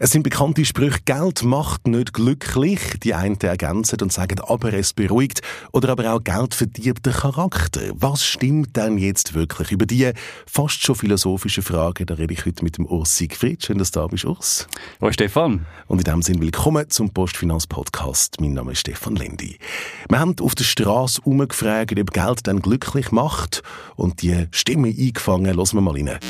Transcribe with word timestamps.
Es 0.00 0.12
sind 0.12 0.22
bekannte 0.22 0.64
Sprüche, 0.64 1.00
Geld 1.04 1.42
macht 1.42 1.88
nicht 1.88 2.12
glücklich. 2.12 2.78
Die 3.02 3.14
einen 3.14 3.40
ergänzen 3.40 4.00
und 4.00 4.12
sagen, 4.12 4.38
aber 4.46 4.72
es 4.72 4.92
beruhigt. 4.92 5.40
Oder 5.72 5.88
aber 5.88 6.14
auch 6.14 6.22
Geld 6.22 6.54
verdirbt 6.54 7.04
den 7.04 7.12
Charakter. 7.12 7.80
Was 7.94 8.24
stimmt 8.24 8.76
denn 8.76 8.96
jetzt 8.96 9.34
wirklich? 9.34 9.72
Über 9.72 9.86
die 9.86 10.12
fast 10.46 10.84
schon 10.84 10.94
philosophische 10.94 11.62
Frage, 11.62 12.06
da 12.06 12.14
rede 12.14 12.32
ich 12.32 12.46
heute 12.46 12.62
mit 12.62 12.78
dem 12.78 12.86
Urs 12.86 13.16
Siegfried. 13.16 13.64
Schön, 13.64 13.78
dass 13.78 13.90
du 13.90 13.98
da 13.98 14.06
bist, 14.06 14.24
Urs. 14.24 14.68
Hallo 15.00 15.10
Stefan. 15.10 15.66
Und 15.88 15.98
in 15.98 16.04
dem 16.04 16.22
Sinne 16.22 16.42
willkommen 16.42 16.88
zum 16.88 17.10
Postfinanz-Podcast. 17.10 18.40
Mein 18.40 18.52
Name 18.52 18.72
ist 18.72 18.80
Stefan 18.80 19.16
Lendi. 19.16 19.58
Wir 20.08 20.20
haben 20.20 20.36
auf 20.40 20.54
der 20.54 20.62
Straße 20.62 21.22
umgefragt, 21.22 21.98
ob 21.98 22.12
Geld 22.12 22.46
dann 22.46 22.62
glücklich 22.62 23.10
macht. 23.10 23.64
Und 23.96 24.22
die 24.22 24.46
Stimme 24.52 24.94
eingefangen. 24.96 25.56
Lassen 25.56 25.76
wir 25.76 25.80
mal 25.80 25.94
rein. 25.94 26.20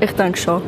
Ich 0.00 0.12
denke 0.12 0.38
schon 0.38 0.62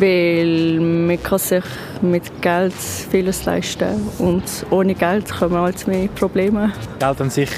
weil 0.00 0.80
man 0.80 1.22
kann 1.22 1.38
sich 1.38 1.64
mit 2.00 2.42
Geld 2.42 2.74
vieles 2.74 3.44
leisten 3.44 4.08
und 4.18 4.42
ohne 4.70 4.94
Geld 4.94 5.30
kommen 5.30 5.56
halt 5.56 5.86
mehr 5.86 6.08
Probleme. 6.08 6.72
Geld 6.98 7.20
an 7.20 7.30
sich 7.30 7.50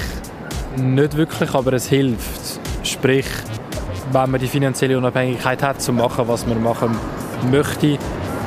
nicht 0.77 1.15
wirklich, 1.15 1.53
aber 1.53 1.73
es 1.73 1.87
hilft. 1.87 2.59
Sprich, 2.83 3.27
wenn 4.11 4.31
man 4.31 4.39
die 4.39 4.47
finanzielle 4.47 4.97
Unabhängigkeit 4.97 5.63
hat, 5.63 5.81
zu 5.81 5.93
machen, 5.93 6.27
was 6.27 6.45
man 6.45 6.61
machen 6.61 6.95
möchte, 7.51 7.97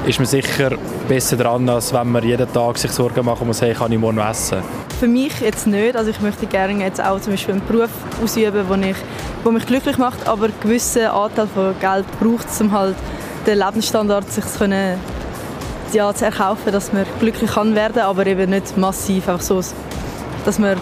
ist 0.06 0.18
man 0.18 0.26
sicher 0.26 0.70
besser 1.08 1.36
dran, 1.36 1.68
als 1.68 1.92
wenn 1.92 2.12
man 2.12 2.22
jeden 2.22 2.52
Tag 2.52 2.78
sich 2.78 2.92
Sorgen 2.92 3.24
machen 3.24 3.46
muss, 3.46 3.60
hey, 3.60 3.74
kann 3.74 3.90
ich 3.90 3.98
morgen 3.98 4.18
essen? 4.18 4.62
Für 5.00 5.08
mich 5.08 5.40
jetzt 5.40 5.66
nicht. 5.66 5.96
Also 5.96 6.10
ich 6.10 6.20
möchte 6.20 6.46
gerne 6.46 6.84
jetzt 6.84 7.02
auch 7.02 7.20
zum 7.20 7.32
Beispiel 7.32 7.54
einen 7.54 7.66
Beruf 7.66 7.90
ausüben, 8.22 8.64
der 8.68 8.90
ich, 8.90 9.52
mich 9.52 9.66
glücklich 9.66 9.98
macht, 9.98 10.26
aber 10.28 10.46
einen 10.46 10.54
gewissen 10.60 11.06
Anteil 11.06 11.48
von 11.48 11.74
Geld 11.80 12.04
braucht 12.20 12.48
es, 12.48 12.60
um 12.60 12.72
halt 12.72 12.96
den 13.46 13.58
Lebensstandard 13.58 14.30
sich 14.30 14.44
zu, 14.44 14.58
können, 14.58 14.98
ja, 15.92 16.12
zu 16.12 16.24
erkaufen, 16.24 16.72
dass 16.72 16.92
man 16.92 17.06
glücklich 17.20 17.50
kann 17.50 17.74
werden, 17.74 18.02
aber 18.02 18.26
eben 18.26 18.50
nicht 18.50 18.76
massiv, 18.76 19.28
auch 19.28 19.40
so, 19.40 19.60
dass 20.44 20.58
man 20.58 20.76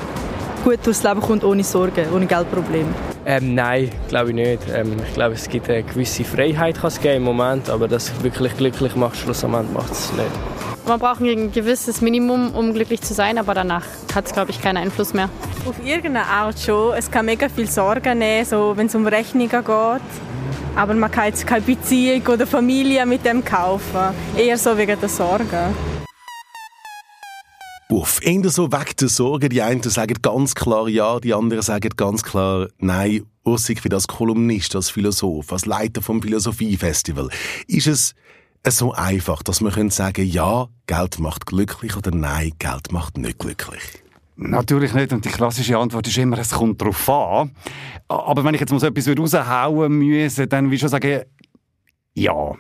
gut 0.65 0.79
durchs 0.85 1.03
Leben 1.03 1.21
kommt 1.21 1.45
ohne 1.45 1.63
Sorgen, 1.63 2.07
ohne 2.15 2.27
Geldprobleme. 2.27 2.89
Ähm, 3.27 3.55
nein, 3.55 3.91
glaube 4.09 4.31
ich 4.31 4.35
nicht. 4.35 4.63
Ähm, 4.75 4.97
ich 5.07 5.15
glaube, 5.15 5.35
es 5.35 5.49
gibt 5.49 5.69
eine 5.69 5.83
gewisse 5.83 6.25
Freiheit 6.25 6.77
kann 6.77 6.89
es 6.89 7.01
geben 7.01 7.17
im 7.17 7.23
Moment, 7.23 7.71
aber 7.71 7.89
das 7.89 8.13
wirklich 8.23 8.57
glücklich 8.57 8.97
macht, 8.97 9.17
schlussendlich 9.17 9.71
macht 9.73 9.93
es 9.93 10.13
nicht. 10.13 10.54
Man 10.87 10.99
braucht 10.99 11.21
ein 11.23 11.51
gewisses 11.51 12.03
Minimum, 12.03 12.55
um 12.55 12.75
glücklich 12.75 13.01
zu 13.01 13.15
sein, 13.15 13.39
aber 13.39 13.55
danach 13.55 13.87
hat 14.15 14.27
es, 14.27 14.33
glaube 14.35 14.51
ich, 14.51 14.61
keinen 14.61 14.77
Einfluss 14.77 15.15
mehr. 15.15 15.31
Auf 15.65 15.77
irgendeine 15.83 16.27
Art 16.27 16.61
schon. 16.61 16.95
Es 16.95 17.11
kann 17.11 17.25
mega 17.25 17.49
viel 17.49 17.71
Sorgen 17.71 18.19
nehmen, 18.19 18.45
so 18.45 18.77
wenn 18.77 18.89
es 18.89 18.95
um 18.95 19.07
Rechnungen 19.07 19.49
geht. 19.49 19.67
Aber 20.77 20.95
man 20.95 21.11
kann 21.11 21.29
jetzt 21.29 21.47
keine 21.47 21.63
Beziehung 21.63 22.27
oder 22.27 22.47
Familie 22.47 23.07
mit 23.07 23.25
dem 23.25 23.43
kaufen. 23.43 24.15
Eher 24.37 24.59
so 24.59 24.77
wegen 24.77 25.01
der 25.01 25.09
Sorgen. 25.09 25.75
Uff, 27.89 28.21
eher 28.23 28.51
so 28.51 28.71
wegen 28.71 28.97
der 29.01 29.09
Sorgen. 29.09 29.49
Die 29.49 29.63
einen 29.63 29.83
sagen 29.83 30.17
ganz 30.21 30.55
klar 30.55 30.87
ja, 30.89 31.19
die 31.19 31.33
anderen 31.33 31.63
sagen 31.63 31.91
ganz 31.97 32.23
klar 32.23 32.69
nein. 32.77 33.25
Ursig 33.47 33.83
wie 33.85 33.93
als 33.93 34.07
Kolumnist, 34.07 34.77
als 34.77 34.91
Philosoph, 34.91 35.51
als 35.51 35.65
Leiter 35.65 36.03
vom 36.03 36.21
Philosophiefestival. 36.21 37.31
Ist 37.67 37.87
es 37.87 38.15
so 38.71 38.93
einfach, 38.93 39.43
dass 39.43 39.59
sagen 39.59 40.15
können 40.15 40.31
ja, 40.31 40.69
Geld 40.87 41.19
macht 41.19 41.47
glücklich 41.47 41.97
oder 41.97 42.11
nein, 42.11 42.53
Geld 42.59 42.93
macht 42.93 43.19
nicht 43.19 43.39
glücklich? 43.39 43.83
Natürlich 44.37 44.95
nicht. 44.95 45.13
Und 45.13 45.25
die 45.25 45.29
klassische 45.29 45.79
Antwort 45.79 46.09
ist 46.09 46.19
immer, 46.19 46.39
es 46.39 46.51
kommt 46.51 46.81
darauf 46.81 47.09
an. 47.09 47.53
Aber 48.09 48.45
wenn 48.45 48.55
ich 48.55 48.61
jetzt 48.61 48.73
mal 48.73 48.81
so 48.81 48.87
etwas 48.87 49.09
raushauen 49.09 49.93
müsse, 49.93 50.47
dann 50.47 50.67
würde 50.67 50.75
ich 50.75 50.81
schon 50.81 50.89
sagen, 50.89 51.23
ja. 52.15 52.53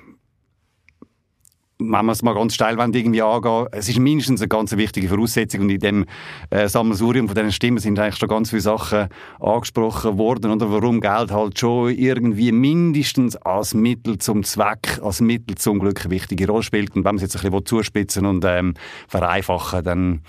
Wenn 1.78 2.06
wir 2.06 2.12
es 2.12 2.22
mal 2.22 2.34
ganz 2.34 2.55
steil 2.55 2.78
irgendwie 2.78 3.22
angehen, 3.22 3.67
es 3.72 3.89
ist 3.89 3.98
mindestens 3.98 4.41
eine 4.41 4.48
ganz 4.48 4.77
wichtige 4.77 5.08
Voraussetzung 5.08 5.62
und 5.62 5.70
in 5.70 5.80
dem 5.80 6.05
äh, 6.50 6.69
Sammelsurium 6.69 7.27
von 7.27 7.34
diesen 7.34 7.53
Stimmen 7.53 7.78
sind 7.78 7.98
eigentlich 7.98 8.17
schon 8.17 8.29
ganz 8.29 8.51
viele 8.51 8.62
Sachen 8.62 9.08
angesprochen 9.40 10.17
worden 10.17 10.52
oder? 10.52 10.70
Warum 10.70 11.01
Geld 11.01 11.33
halt 11.33 11.58
schon 11.58 11.90
irgendwie 11.90 12.52
mindestens 12.52 13.36
als 13.36 13.74
Mittel 13.74 14.18
zum 14.18 14.45
Zweck, 14.45 15.01
als 15.02 15.20
Mittel 15.20 15.57
zum 15.57 15.80
Glück 15.80 16.02
eine 16.05 16.11
wichtige 16.11 16.46
Rolle 16.46 16.63
spielt. 16.63 16.90
Und 16.90 17.05
wenn 17.05 17.17
man 17.17 17.17
es 17.17 17.23
jetzt 17.23 17.36
ein 17.36 17.51
bisschen 17.51 17.67
zuspitzen 17.67 18.24
und 18.24 18.45
ähm, 18.45 18.74
vereinfachen, 19.08 19.83
dann 19.83 20.20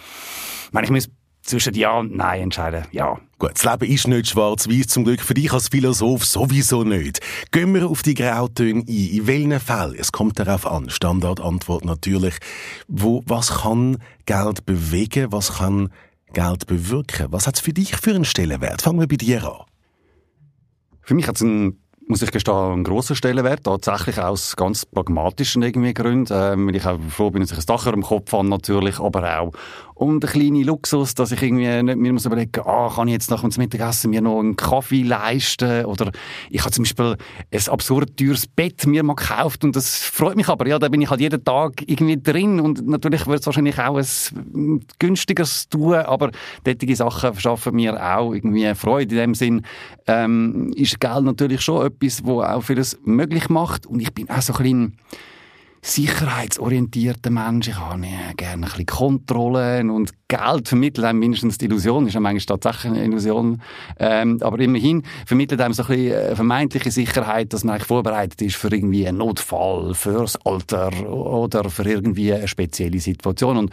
meine 0.71 0.85
ich, 0.85 0.91
muss 0.91 1.09
zwischen 1.45 1.75
Ja 1.75 1.99
und 1.99 2.15
Nein 2.15 2.43
entscheiden. 2.43 2.85
Ja. 2.91 3.19
Gut, 3.37 3.51
das 3.53 3.63
Leben 3.63 3.91
ist 3.91 4.07
nicht 4.07 4.29
schwarz-weiß, 4.29 4.87
zum 4.87 5.03
Glück 5.03 5.21
für 5.21 5.33
dich 5.33 5.51
als 5.53 5.69
Philosoph 5.69 6.25
sowieso 6.25 6.83
nicht. 6.83 7.19
Gehen 7.51 7.73
wir 7.73 7.87
auf 7.87 8.01
die 8.01 8.15
Grautöne 8.15 8.81
ein. 8.81 8.87
In 8.87 9.27
welchen 9.27 9.59
Fällen? 9.59 9.95
Es 9.97 10.11
kommt 10.11 10.39
darauf 10.39 10.65
an. 10.65 10.89
Standardantwort 10.89 11.85
natürlich. 11.85 12.35
Wo, 12.87 13.23
was 13.25 13.61
kann 13.61 13.97
Geld 14.25 14.65
bewegen? 14.65 15.31
Was 15.31 15.57
kann 15.57 15.89
Geld 16.33 16.67
bewirken? 16.67 17.27
Was 17.29 17.47
hat 17.47 17.55
es 17.55 17.61
für 17.61 17.73
dich 17.73 17.95
für 17.95 18.15
einen 18.15 18.25
Stellenwert? 18.25 18.81
Fangen 18.81 18.99
wir 18.99 19.07
bei 19.07 19.17
dir 19.17 19.43
an. 19.43 19.65
Für 21.01 21.13
mich 21.13 21.27
hat 21.27 21.35
es 21.35 21.43
einen 21.43 21.85
muss 22.07 22.21
ich 22.21 22.31
gestehen, 22.31 22.53
einen 22.53 22.83
grossen 22.83 23.15
Stellenwert, 23.15 23.63
tatsächlich 23.63 24.19
aus 24.19 24.55
ganz 24.55 24.85
pragmatischen 24.85 25.63
irgendwie 25.63 25.93
Gründen, 25.93 26.31
ähm, 26.31 26.67
weil 26.67 26.75
ich 26.75 26.85
auch 26.85 26.99
froh 27.09 27.31
bin, 27.31 27.41
dass 27.41 27.51
ich 27.51 27.57
ein 27.57 27.65
Dach 27.65 27.87
im 27.87 28.03
Kopf 28.03 28.31
habe 28.31 28.47
natürlich, 28.47 28.99
aber 28.99 29.39
auch 29.39 29.51
um 29.95 30.19
den 30.19 30.29
kleinen 30.29 30.63
Luxus, 30.63 31.15
dass 31.15 31.31
ich 31.31 31.41
irgendwie 31.41 31.81
nicht 31.81 31.97
mir 31.97 32.11
muss 32.11 32.25
überlegen, 32.25 32.61
ah, 32.65 32.91
kann 32.93 33.07
ich 33.07 33.13
jetzt 33.13 33.31
nach 33.31 33.41
dem 33.41 33.51
Mittagessen 33.57 34.09
mir 34.09 34.21
noch 34.21 34.39
einen 34.39 34.57
Kaffee 34.57 35.03
leisten? 35.03 35.85
Oder 35.85 36.11
ich 36.49 36.61
habe 36.61 36.71
zum 36.71 36.83
Beispiel 36.83 37.15
ein 37.51 37.69
absurd 37.69 38.17
teures 38.17 38.45
Bett 38.45 38.85
mir 38.85 39.03
mal 39.03 39.15
gekauft 39.15 39.63
und 39.63 39.75
das 39.75 39.99
freut 39.99 40.35
mich 40.35 40.49
aber, 40.49 40.67
ja, 40.67 40.79
da 40.79 40.89
bin 40.89 41.01
ich 41.01 41.09
halt 41.09 41.21
jeden 41.21 41.43
Tag 41.43 41.81
irgendwie 41.87 42.21
drin 42.21 42.59
und 42.59 42.85
natürlich 42.85 43.25
wird 43.25 43.39
es 43.39 43.45
wahrscheinlich 43.45 43.79
auch 43.79 43.97
ein 43.97 44.85
günstigeres 44.99 45.69
tun, 45.69 45.95
aber 45.95 46.31
solche 46.65 46.95
Sachen 46.95 47.33
verschaffen 47.33 47.75
mir 47.75 47.95
auch 47.95 48.33
irgendwie 48.33 48.75
Freude. 48.75 49.15
In 49.15 49.21
dem 49.21 49.35
Sinn, 49.35 49.61
ähm, 50.07 50.73
ist 50.75 50.99
Geld 50.99 51.23
natürlich 51.23 51.61
schon 51.61 51.87
etwas, 51.87 52.25
wo 52.25 52.41
auch 52.41 52.61
vieles 52.61 52.97
möglich 53.05 53.47
macht 53.47 53.87
und 53.87 54.01
ich 54.01 54.13
bin 54.13 54.29
auch 54.29 54.41
so 54.41 54.53
ein 54.53 54.63
bisschen 54.63 54.97
sicherheitsorientierter 55.85 57.29
Mensch. 57.29 57.67
Ich 57.67 57.75
habe 57.77 58.01
gerne 58.35 58.53
ein 58.53 58.61
bisschen 58.61 58.85
Kontrollen 58.87 59.91
und 59.91 60.13
Geld 60.27 60.67
vermittelt. 60.67 61.05
Einem 61.05 61.19
mindestens 61.19 61.59
die 61.59 61.65
Illusion, 61.65 62.07
ist 62.07 62.15
ja 62.15 62.19
manchmal 62.19 62.57
tatsächlich 62.57 62.93
eine 62.93 63.05
Illusion, 63.05 63.61
ähm, 63.99 64.39
aber 64.41 64.59
immerhin 64.59 65.03
vermittelt 65.27 65.61
einem 65.61 65.75
so 65.75 65.83
ein 65.83 65.87
bisschen 65.89 66.11
äh, 66.11 66.35
vermeintliche 66.35 66.89
Sicherheit, 66.89 67.53
dass 67.53 67.63
man 67.63 67.75
eigentlich 67.75 67.87
vorbereitet 67.87 68.41
ist 68.41 68.55
für 68.55 68.69
irgendwie 68.69 69.07
einen 69.07 69.19
Notfall, 69.19 69.93
fürs 69.93 70.37
Alter 70.43 71.07
oder 71.07 71.69
für 71.69 71.87
irgendwie 71.87 72.33
eine 72.33 72.47
spezielle 72.47 72.99
Situation. 72.99 73.57
Und 73.57 73.71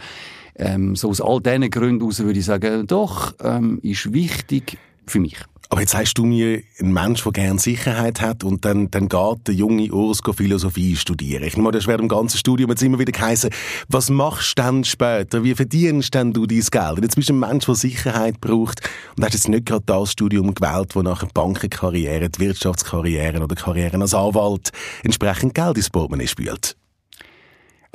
ähm, 0.55 0.95
so 0.95 1.09
aus 1.09 1.19
all 1.19 1.41
diesen 1.41 1.71
Gründen 1.71 2.01
heraus 2.01 2.19
würde 2.19 2.37
ich 2.37 2.45
sagen, 2.45 2.85
doch, 2.85 3.33
ähm, 3.43 3.79
ist 3.81 4.13
wichtig 4.13 4.77
für 5.07 5.19
mich. 5.19 5.37
Aber 5.73 5.81
jetzt 5.81 5.93
sagst 5.93 6.19
du 6.19 6.25
mir, 6.25 6.61
ein 6.79 6.93
Mensch, 6.93 7.23
der 7.23 7.31
gerne 7.31 7.59
Sicherheit 7.59 8.21
hat 8.21 8.43
und 8.43 8.63
dann, 8.63 8.91
dann 8.91 9.09
geht 9.09 9.47
der 9.47 9.55
junge 9.55 9.91
Urs 9.91 10.21
Philosophie 10.35 10.95
studieren. 10.95 11.43
Ich 11.45 11.57
meine, 11.57 11.71
das 11.71 11.87
wäre 11.87 11.99
im 11.99 12.07
ganzen 12.07 12.37
Studium 12.37 12.69
jetzt 12.69 12.83
immer 12.83 12.99
wieder 12.99 13.11
geheißen, 13.11 13.49
was 13.87 14.11
machst 14.11 14.51
du 14.51 14.61
dann 14.61 14.83
später? 14.83 15.43
Wie 15.43 15.55
verdienst 15.55 16.13
denn 16.13 16.31
du 16.31 16.45
dein 16.45 16.59
Geld? 16.59 16.99
Jetzt 17.01 17.15
bist 17.15 17.29
du 17.29 17.33
ein 17.33 17.39
Mensch, 17.39 17.65
der 17.65 17.73
Sicherheit 17.73 18.39
braucht 18.39 18.87
und 19.17 19.25
hast 19.25 19.33
jetzt 19.33 19.49
nicht 19.49 19.65
gerade 19.65 19.81
das 19.87 20.11
Studium 20.11 20.53
gewählt, 20.53 20.95
wo 20.95 21.01
nachher 21.01 21.29
Bankenkarriere, 21.33 22.29
die 22.29 22.39
Wirtschaftskarriere 22.39 23.41
oder 23.41 23.55
Karriere 23.55 23.99
als 23.99 24.13
Anwalt 24.13 24.69
entsprechend 25.03 25.55
Geld 25.55 25.77
ins 25.77 25.89
Portemonnaie 25.89 26.27
spült. 26.27 26.77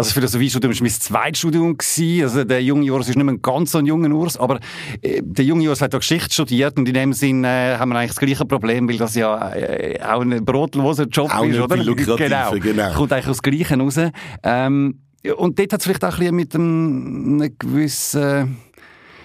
Also 0.01 0.11
das 0.11 0.15
Philosophiestudium 0.15 0.73
war 0.73 0.81
mein 0.81 0.91
zweites 0.93 1.41
Studium. 1.41 1.77
Gewesen. 1.77 2.23
Also 2.23 2.45
der 2.45 2.63
junge 2.63 2.89
Urs 2.93 3.09
ist 3.09 3.17
nicht 3.17 3.25
mehr 3.25 3.35
ein 3.35 3.43
ganz 3.43 3.73
so 3.73 3.79
ein 3.79 3.87
junger 3.87 4.15
Urs, 4.15 4.37
aber 4.37 4.61
äh, 5.03 5.21
der 5.25 5.45
junge 5.45 5.69
Urs 5.69 5.81
hat 5.81 5.93
auch 5.93 5.99
Geschichte 5.99 6.33
studiert 6.33 6.79
und 6.79 6.87
in 6.87 6.95
dem 6.95 7.13
Sinn 7.13 7.43
äh, 7.43 7.77
haben 7.77 7.89
wir 7.89 7.99
eigentlich 7.99 8.13
das 8.13 8.21
gleiche 8.21 8.45
Problem, 8.45 8.89
weil 8.89 8.97
das 8.97 9.17
ja 9.17 9.53
äh, 9.53 10.01
auch 10.01 10.21
ein 10.21 10.45
brotloser 10.45 11.07
Job 11.07 11.35
auch 11.35 11.45
ist, 11.45 11.59
oder? 11.59 11.77
Genau. 12.17 12.53
genau. 12.61 12.93
Kommt 12.93 13.13
eigentlich 13.13 13.27
aus 13.27 13.39
dem 13.39 13.53
Gleichen 13.53 13.81
raus. 13.81 13.99
Ähm, 14.45 15.01
und 15.37 15.59
dort 15.59 15.73
hat 15.73 15.81
es 15.81 15.85
vielleicht 15.85 16.05
auch 16.05 16.13
ein 16.13 16.19
bisschen 16.19 16.37
mit 16.37 16.55
einem, 16.55 17.41
einem 17.41 17.59
gewissen 17.59 18.57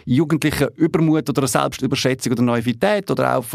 jugendlichen 0.05 0.69
Übermut 0.75 1.29
oder 1.29 1.45
Selbstüberschätzung 1.45 2.33
oder 2.33 2.41
Naivität 2.41 3.11
oder 3.11 3.37
auch 3.37 3.45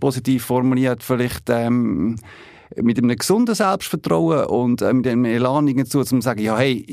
positiv 0.00 0.46
formuliert 0.46 1.02
vielleicht 1.02 1.50
ähm, 1.50 2.16
mit 2.76 2.98
einem 2.98 3.16
gesunden 3.16 3.54
Selbstvertrauen 3.54 4.46
und 4.46 4.82
äh, 4.82 4.92
mit 4.92 5.06
einem 5.06 5.24
Elan 5.24 5.66
dazu, 5.76 6.02
zu 6.02 6.20
sagen, 6.20 6.40
ja, 6.40 6.58
hey, 6.58 6.84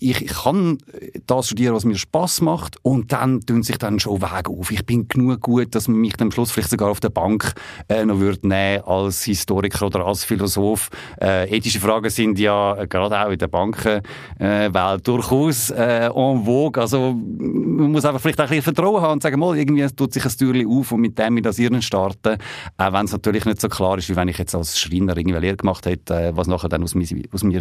ich, 0.00 0.22
ich 0.22 0.26
kann 0.26 0.78
das 1.26 1.46
studieren, 1.46 1.74
was 1.74 1.84
mir 1.84 1.96
Spaß 1.96 2.40
macht 2.40 2.76
und 2.82 3.12
dann 3.12 3.40
tun 3.40 3.62
sich 3.62 3.78
dann 3.78 4.00
schon 4.00 4.20
Wege 4.20 4.50
auf. 4.50 4.70
Ich 4.70 4.84
bin 4.84 5.08
genug 5.08 5.40
gut, 5.40 5.74
dass 5.74 5.88
man 5.88 5.98
mich 5.98 6.20
am 6.20 6.30
Schluss 6.30 6.50
vielleicht 6.50 6.70
sogar 6.70 6.90
auf 6.90 7.00
der 7.00 7.10
Bank 7.10 7.52
äh, 7.88 8.04
noch 8.04 8.18
würde 8.18 8.46
nehmen 8.46 8.82
als 8.84 9.24
Historiker 9.24 9.86
oder 9.86 10.06
als 10.06 10.24
Philosoph. 10.24 10.90
Äh, 11.20 11.56
ethische 11.56 11.80
Fragen 11.80 12.10
sind 12.10 12.38
ja 12.38 12.84
gerade 12.86 13.18
auch 13.20 13.30
in 13.30 13.38
der 13.38 13.48
Bankenwelt 13.48 14.04
äh, 14.38 15.02
durchaus 15.02 15.70
äh, 15.70 16.06
en 16.06 16.44
vogue. 16.44 16.80
Also 16.80 17.12
man 17.12 17.92
muss 17.92 18.04
einfach 18.04 18.20
vielleicht 18.20 18.40
auch 18.40 18.44
ein 18.44 18.50
bisschen 18.50 18.74
Vertrauen 18.74 19.02
haben 19.02 19.12
und 19.12 19.22
sagen, 19.22 19.38
mal, 19.38 19.56
irgendwie 19.56 19.86
tut 19.88 20.12
sich 20.12 20.24
ein 20.24 20.32
Türchen 20.36 20.66
auf 20.66 20.92
und 20.92 21.00
mit 21.00 21.18
dem 21.18 21.36
in 21.36 21.42
das 21.42 21.58
Irren 21.58 21.82
starten, 21.82 22.38
auch 22.76 22.92
wenn 22.92 23.04
es 23.04 23.12
natürlich 23.12 23.44
nicht 23.44 23.60
so 23.60 23.68
klar 23.68 23.98
ist, 23.98 24.08
wie 24.08 24.16
wenn 24.16 24.28
ich 24.28 24.38
jetzt 24.38 24.54
als 24.54 24.78
Schreiner 24.78 25.11
er 25.12 25.18
irgendwie 25.18 25.38
Lehre 25.38 25.56
gemacht 25.56 25.86
hat, 25.86 26.10
äh, 26.10 26.36
was 26.36 26.46
nachher 26.46 26.68
dann 26.68 26.82
aus 26.82 26.94
mir, 26.94 27.06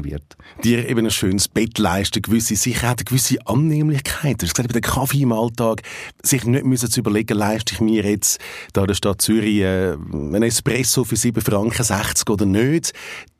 wird. 0.03 0.37
Dir 0.63 0.87
eben 0.89 1.05
ein 1.05 1.11
schönes 1.11 1.47
Bett 1.47 1.77
leisten, 1.77 2.21
gewisse 2.21 2.55
Sicherheit, 2.55 2.99
eine 2.99 3.05
gewisse 3.05 3.37
Annehmlichkeit. 3.45 4.41
Du 4.41 4.45
hast 4.45 4.55
gesagt, 4.55 4.73
bei 4.73 4.79
dem 4.79 4.81
Kaffee 4.81 5.21
im 5.21 5.31
Alltag, 5.31 5.83
sich 6.23 6.45
nicht 6.45 6.65
müssen 6.65 6.89
zu 6.89 6.99
überlegen, 6.99 7.37
leiste 7.37 7.73
ich 7.73 7.81
mir 7.81 8.03
jetzt 8.03 8.39
da 8.73 8.81
in 8.81 8.87
der 8.87 8.95
Stadt 8.95 9.21
Zürich 9.21 9.59
äh, 9.59 9.93
einen 9.93 10.43
Espresso 10.43 11.03
für 11.03 11.15
7 11.15 11.41
Franken 11.41 11.83
60 11.83 12.29
oder 12.29 12.45
nicht. 12.45 12.93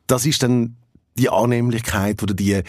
Das 0.06 0.26
ist 0.26 0.42
dann 0.42 0.76
die 1.18 1.28
Annehmlichkeit 1.28 2.22
oder 2.22 2.34
die, 2.34 2.62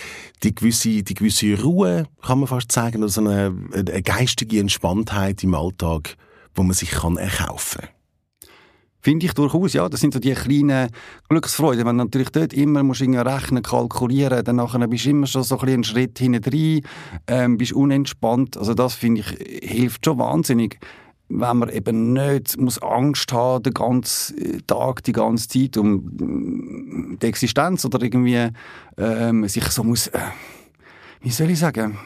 die, 0.44 0.56
gewisse, 0.56 1.04
die 1.04 1.14
gewisse 1.14 1.62
Ruhe, 1.62 2.08
kann 2.22 2.40
man 2.40 2.48
fast 2.48 2.72
sagen, 2.72 2.98
oder 2.98 3.10
so 3.10 3.22
eine, 3.22 3.56
eine 3.74 4.02
geistige 4.02 4.60
Entspanntheit 4.60 5.44
im 5.44 5.56
Alltag, 5.56 6.16
wo 6.56 6.64
man 6.64 6.74
sich 6.74 6.92
kann 6.92 7.18
erkaufen 7.18 7.82
kann. 7.82 8.03
Finde 9.04 9.26
ich 9.26 9.34
durchaus, 9.34 9.74
ja. 9.74 9.90
Das 9.90 10.00
sind 10.00 10.14
so 10.14 10.20
die 10.22 10.32
kleinen 10.32 10.90
Glücksfreuden. 11.28 11.86
Wenn 11.86 11.98
du 11.98 12.06
natürlich 12.06 12.30
dort 12.30 12.54
immer 12.54 12.84
musst 12.84 13.02
rechnen, 13.02 13.62
kalkulieren, 13.62 14.46
dann 14.46 14.56
nachher 14.56 14.88
bist 14.88 15.06
du 15.06 15.10
immer 15.10 15.28
schon 15.28 15.44
so 15.44 15.60
ein 15.60 15.68
einen 15.68 15.84
Schritt 15.84 16.18
hinten 16.20 16.82
ähm, 17.28 17.58
bist 17.58 17.74
unentspannt. 17.74 18.56
Also 18.56 18.74
das, 18.74 18.96
finde 18.96 19.22
ich, 19.22 19.70
hilft 19.70 20.06
schon 20.06 20.20
wahnsinnig 20.20 20.80
wenn 21.30 21.58
man 21.58 21.70
eben 21.70 22.14
nicht 22.14 22.60
muss 22.60 22.82
Angst 22.82 23.32
haben 23.34 23.64
den 23.64 23.74
ganzen 23.74 24.68
Tag, 24.68 25.04
die 25.04 25.14
ganze 25.14 25.48
Zeit 25.48 25.78
um 25.78 27.18
die 27.20 27.26
Existenz 27.26 27.86
oder 27.86 28.02
irgendwie 28.04 28.50
ähm, 28.98 29.48
sich 29.48 29.66
so 29.66 29.84
muss 29.84 30.08
äh, 30.08 30.20
wie 31.24 31.32
soll 31.32 31.50
ich 31.52 31.60
sagen, 31.60 31.98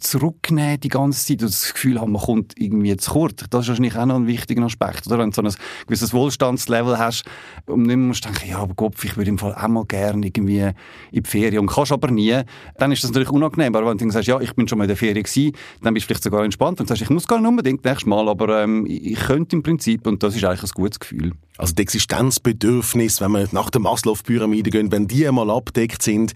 zurücknehmen 0.00 0.80
die 0.80 0.88
ganze 0.88 1.26
Zeit 1.26 1.42
und 1.42 1.50
das 1.50 1.74
Gefühl 1.74 2.00
haben, 2.00 2.12
man 2.12 2.22
kommt 2.22 2.54
irgendwie 2.56 2.96
zu 2.96 3.12
kurz. 3.12 3.44
Das 3.50 3.62
ist 3.62 3.68
wahrscheinlich 3.68 3.94
auch 3.94 4.06
noch 4.06 4.16
ein 4.16 4.26
wichtiger 4.26 4.62
Aspekt, 4.62 5.06
oder? 5.06 5.18
Wenn 5.18 5.30
du 5.30 5.34
so 5.34 5.42
ein 5.42 5.54
gewisses 5.86 6.14
Wohlstandslevel 6.14 6.98
hast 6.98 7.24
und 7.66 7.82
nicht 7.82 7.96
mehr 7.96 8.06
musst 8.06 8.24
denken, 8.24 8.48
ja, 8.48 8.58
aber 8.60 8.72
Gott, 8.72 8.94
ich 9.04 9.18
würde 9.18 9.28
im 9.28 9.36
Fall 9.36 9.54
auch 9.54 9.68
mal 9.68 9.84
gerne 9.84 10.26
irgendwie 10.26 10.60
in 10.60 10.72
die 11.12 11.28
Ferien 11.28 11.60
und 11.60 11.66
kannst 11.66 11.92
aber 11.92 12.10
nie, 12.10 12.40
dann 12.78 12.90
ist 12.90 13.04
das 13.04 13.10
natürlich 13.10 13.30
unangenehm. 13.30 13.76
Aber 13.76 13.90
wenn 13.90 13.98
du 13.98 14.10
sagst, 14.10 14.28
ja, 14.28 14.40
ich 14.40 14.54
bin 14.54 14.66
schon 14.66 14.78
mal 14.78 14.84
in 14.84 14.88
der 14.88 14.96
Ferien 14.96 15.22
gewesen, 15.22 15.52
dann 15.82 15.92
bist 15.92 16.04
du 16.04 16.08
vielleicht 16.08 16.24
sogar 16.24 16.42
entspannt 16.42 16.80
und 16.80 16.86
sagst, 16.86 17.02
ich 17.02 17.10
muss 17.10 17.28
gar 17.28 17.38
nicht 17.38 17.48
unbedingt 17.48 17.84
nächstes 17.84 18.06
Mal, 18.06 18.26
aber 18.30 18.62
ähm, 18.62 18.86
ich 18.88 19.20
könnte 19.20 19.56
im 19.56 19.62
Prinzip 19.62 20.06
und 20.06 20.22
das 20.22 20.36
ist 20.36 20.44
eigentlich 20.44 20.62
ein 20.62 20.74
gutes 20.74 21.00
Gefühl. 21.00 21.32
Also 21.56 21.72
die 21.72 21.82
Existenzbedürfnisse, 21.82 23.24
wenn 23.24 23.30
wir 23.32 23.48
nach 23.52 23.70
der 23.70 23.80
Maslow-Pyramide 23.80 24.70
gehen, 24.70 24.90
wenn 24.90 25.06
die 25.06 25.28
einmal 25.28 25.50
abdeckt 25.50 26.02
sind, 26.02 26.32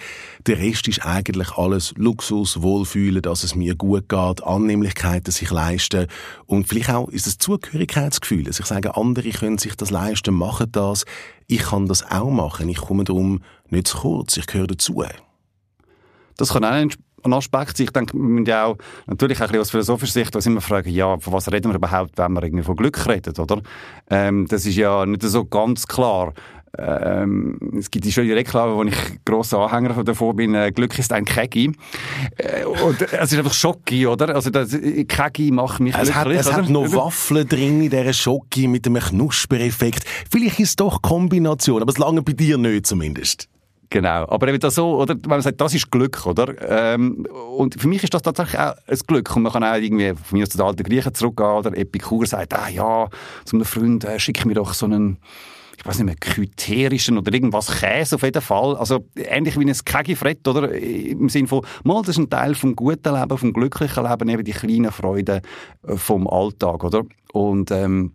der 0.46 0.58
Rest 0.58 0.86
ist 0.86 1.04
eigentlich 1.04 1.56
alles 1.56 1.92
Luxus, 1.96 2.17
Wohlfühlen, 2.20 3.22
dass 3.22 3.44
es 3.44 3.54
mir 3.54 3.74
gut 3.74 4.08
geht, 4.08 4.42
Annehmlichkeiten 4.44 5.32
sich 5.32 5.50
leisten 5.50 6.06
und 6.46 6.68
vielleicht 6.68 6.90
auch 6.90 7.08
ist 7.08 7.26
es 7.26 7.38
Zugehörigkeitsgefühl, 7.38 8.44
dass 8.44 8.60
ich 8.60 8.66
sage, 8.66 8.96
andere 8.96 9.30
können 9.30 9.58
sich 9.58 9.76
das 9.76 9.90
leisten, 9.90 10.34
machen 10.34 10.70
das, 10.72 11.04
ich 11.46 11.62
kann 11.62 11.86
das 11.86 12.08
auch 12.10 12.30
machen, 12.30 12.68
ich 12.68 12.78
komme 12.78 13.04
darum 13.04 13.42
nicht 13.70 13.88
zu 13.88 13.98
kurz, 13.98 14.36
ich 14.36 14.46
gehöre 14.46 14.66
dazu. 14.66 15.02
Das 16.36 16.52
kann 16.52 16.64
auch 16.64 16.70
ein 16.70 16.90
ein 17.22 17.32
Aspekt. 17.32 17.78
Ich 17.80 17.90
denke, 17.90 18.14
wir 18.14 18.20
müssen 18.20 18.46
ja 18.46 18.66
auch 18.66 18.76
natürlich 19.06 19.40
ein 19.40 19.46
bisschen 19.46 19.60
aus 19.60 19.70
philosophischer 19.70 20.12
Sicht 20.12 20.36
uns 20.36 20.46
immer 20.46 20.60
fragen, 20.60 20.90
ja, 20.90 21.18
von 21.18 21.32
was 21.32 21.50
reden 21.50 21.70
wir 21.70 21.76
überhaupt, 21.76 22.16
wenn 22.16 22.32
wir 22.32 22.42
irgendwie 22.42 22.64
von 22.64 22.76
Glück 22.76 23.06
reden, 23.06 23.36
oder? 23.38 23.60
Ähm, 24.10 24.46
das 24.48 24.66
ist 24.66 24.76
ja 24.76 25.04
nicht 25.06 25.22
so 25.22 25.44
ganz 25.44 25.86
klar. 25.86 26.32
Ähm, 26.78 27.58
es 27.76 27.90
gibt 27.90 28.04
die 28.04 28.12
schöne 28.12 28.36
Reklame, 28.36 28.76
wo 28.76 28.84
ich 28.84 28.94
grosser 29.24 29.58
Anhänger 29.58 30.04
davon 30.04 30.36
bin, 30.36 30.54
äh, 30.54 30.70
Glück 30.70 30.96
ist 30.98 31.12
ein 31.12 31.24
Kegi. 31.24 31.72
Äh, 32.36 32.64
und, 32.64 33.02
es 33.02 33.32
ist 33.32 33.38
einfach 33.38 33.52
Schocki, 33.52 34.06
oder? 34.06 34.34
Also 34.34 34.50
das 34.50 34.70
Kegi 34.70 35.50
macht 35.50 35.80
mich 35.80 35.94
es 35.94 36.12
glücklich. 36.12 36.16
Hat, 36.16 36.28
es 36.28 36.46
oder? 36.46 36.56
hat 36.56 36.68
noch 36.68 36.92
Waffeln 36.92 37.48
drin 37.48 37.82
in 37.82 37.90
dieser 37.90 38.12
Schocki 38.12 38.68
mit 38.68 38.86
einem 38.86 39.02
Knuspereffekt. 39.02 40.04
Vielleicht 40.30 40.60
ist 40.60 40.68
es 40.68 40.76
doch 40.76 41.02
Kombination, 41.02 41.82
aber 41.82 41.90
es 41.90 41.98
lange 41.98 42.22
bei 42.22 42.32
dir 42.32 42.58
nicht 42.58 42.86
zumindest. 42.86 43.48
Genau. 43.90 44.28
Aber 44.28 44.48
eben 44.48 44.60
das 44.60 44.74
so, 44.74 44.96
oder, 44.98 45.14
wenn 45.14 45.30
man 45.30 45.40
sagt, 45.40 45.60
das 45.60 45.74
ist 45.74 45.90
Glück, 45.90 46.26
oder? 46.26 46.54
Ähm, 46.94 47.26
und 47.56 47.80
für 47.80 47.88
mich 47.88 48.04
ist 48.04 48.12
das 48.12 48.22
tatsächlich 48.22 48.60
auch 48.60 48.74
ein 48.86 48.98
Glück. 49.06 49.34
Und 49.34 49.42
man 49.42 49.52
kann 49.52 49.64
auch 49.64 49.74
irgendwie 49.74 50.12
von 50.14 50.38
mir 50.38 50.42
aus 50.42 50.50
zu 50.50 50.58
den 50.58 50.66
alten 50.66 50.82
Griechen 50.82 51.14
zurückgehen, 51.14 51.48
oder 51.48 51.76
Epikur 51.76 52.26
sagt, 52.26 52.54
ah 52.54 52.68
ja, 52.68 53.08
zu 53.44 53.56
einem 53.56 53.64
Freund, 53.64 54.04
äh, 54.04 54.18
schick 54.18 54.44
mir 54.44 54.54
doch 54.54 54.74
so 54.74 54.86
einen, 54.86 55.16
ich 55.78 55.86
weiß 55.86 55.98
nicht 55.98 56.06
mehr, 56.06 56.16
kyterischen 56.16 57.18
oder 57.18 57.32
irgendwas 57.32 57.80
Käse 57.80 58.16
auf 58.16 58.22
jeden 58.22 58.42
Fall. 58.42 58.76
Also 58.76 59.06
ähnlich 59.16 59.58
wie 59.58 59.64
ein 59.64 59.72
Kegifrett, 59.84 60.46
oder? 60.48 60.72
Im 60.72 61.28
Sinne 61.28 61.46
von, 61.46 61.64
mal, 61.84 62.00
das 62.00 62.10
ist 62.10 62.18
ein 62.18 62.28
Teil 62.28 62.56
vom 62.56 62.74
guten 62.74 63.14
Leben, 63.14 63.38
vom 63.38 63.52
glücklichen 63.52 64.04
Leben, 64.04 64.28
eben 64.28 64.44
die 64.44 64.52
kleinen 64.52 64.90
Freuden 64.90 65.40
äh, 65.86 65.96
vom 65.96 66.26
Alltag, 66.26 66.82
oder? 66.82 67.02
Und 67.32 67.70
ähm, 67.70 68.12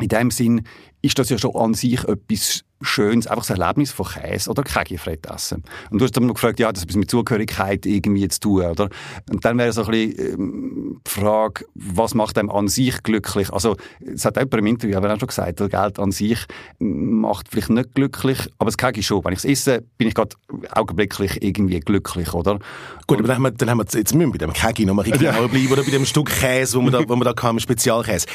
in 0.00 0.08
dem 0.08 0.30
Sinn 0.30 0.62
ist 1.02 1.18
das 1.18 1.30
ja 1.30 1.38
schon 1.38 1.54
an 1.54 1.74
sich 1.74 2.02
etwas 2.04 2.64
schönes, 2.82 3.26
einfach 3.26 3.48
ein 3.48 3.60
Erlebnis 3.60 3.90
von 3.90 4.06
Käse 4.06 4.50
oder 4.50 4.62
Kägefrett 4.62 5.26
essen. 5.26 5.62
Und 5.90 5.98
du 5.98 6.04
hast 6.04 6.12
dann 6.16 6.26
noch 6.26 6.34
gefragt, 6.34 6.60
ja, 6.60 6.70
das 6.70 6.82
hat 6.82 6.94
mit 6.94 7.10
Zugehörigkeit 7.10 7.86
irgendwie 7.86 8.28
zu 8.28 8.40
tun, 8.40 8.62
oder? 8.64 8.90
Und 9.30 9.44
dann 9.44 9.56
wäre 9.56 9.72
so 9.72 9.84
ein 9.84 9.90
bisschen 9.90 10.34
ähm, 10.34 11.00
die 11.06 11.10
Frage, 11.10 11.64
was 11.74 12.14
macht 12.14 12.36
einem 12.36 12.50
an 12.50 12.68
sich 12.68 13.02
glücklich? 13.02 13.50
Also, 13.50 13.76
es 14.00 14.24
hat 14.26 14.36
jemand 14.36 14.54
im 14.54 14.66
Interview 14.66 14.96
aber 14.96 15.12
auch 15.14 15.18
schon 15.18 15.28
gesagt, 15.28 15.60
das 15.60 15.70
Geld 15.70 15.98
an 15.98 16.12
sich 16.12 16.44
macht 16.78 17.48
vielleicht 17.48 17.70
nicht 17.70 17.94
glücklich, 17.94 18.38
aber 18.58 18.68
das 18.68 18.76
Kägi 18.76 19.02
schon. 19.02 19.24
Wenn 19.24 19.32
ich 19.32 19.38
es 19.38 19.44
esse, 19.44 19.82
bin 19.96 20.08
ich 20.08 20.14
gerade 20.14 20.36
augenblicklich 20.72 21.42
irgendwie 21.42 21.80
glücklich, 21.80 22.34
oder? 22.34 22.58
Gut, 23.06 23.18
aber 23.18 23.28
dann 23.28 23.36
haben 23.36 23.42
wir, 23.44 23.50
dann 23.52 23.70
haben 23.70 23.78
wir 23.78 23.84
jetzt 23.84 24.14
müssen 24.14 24.32
wir 24.32 24.38
bei 24.38 24.38
dem 24.38 24.52
Kägi 24.52 24.84
noch 24.84 24.94
mal 24.94 25.04
ein 25.04 25.12
bisschen 25.12 25.26
ja. 25.34 25.46
bleiben, 25.46 25.72
oder 25.72 25.82
bei 25.82 25.90
dem 25.90 26.04
Stück 26.04 26.28
Käse, 26.28 26.78
wo 26.78 26.82
wir 26.82 26.90
da, 26.90 27.08
wo 27.08 27.16
wir 27.16 27.24
da 27.24 27.32
kam, 27.32 27.58
Spezialkäse. 27.58 28.26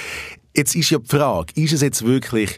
Jetzt 0.55 0.75
ist 0.75 0.89
ja 0.89 0.99
die 0.99 1.07
Frage, 1.07 1.53
ist 1.55 1.73
es 1.73 1.81
jetzt 1.81 2.05
wirklich 2.05 2.57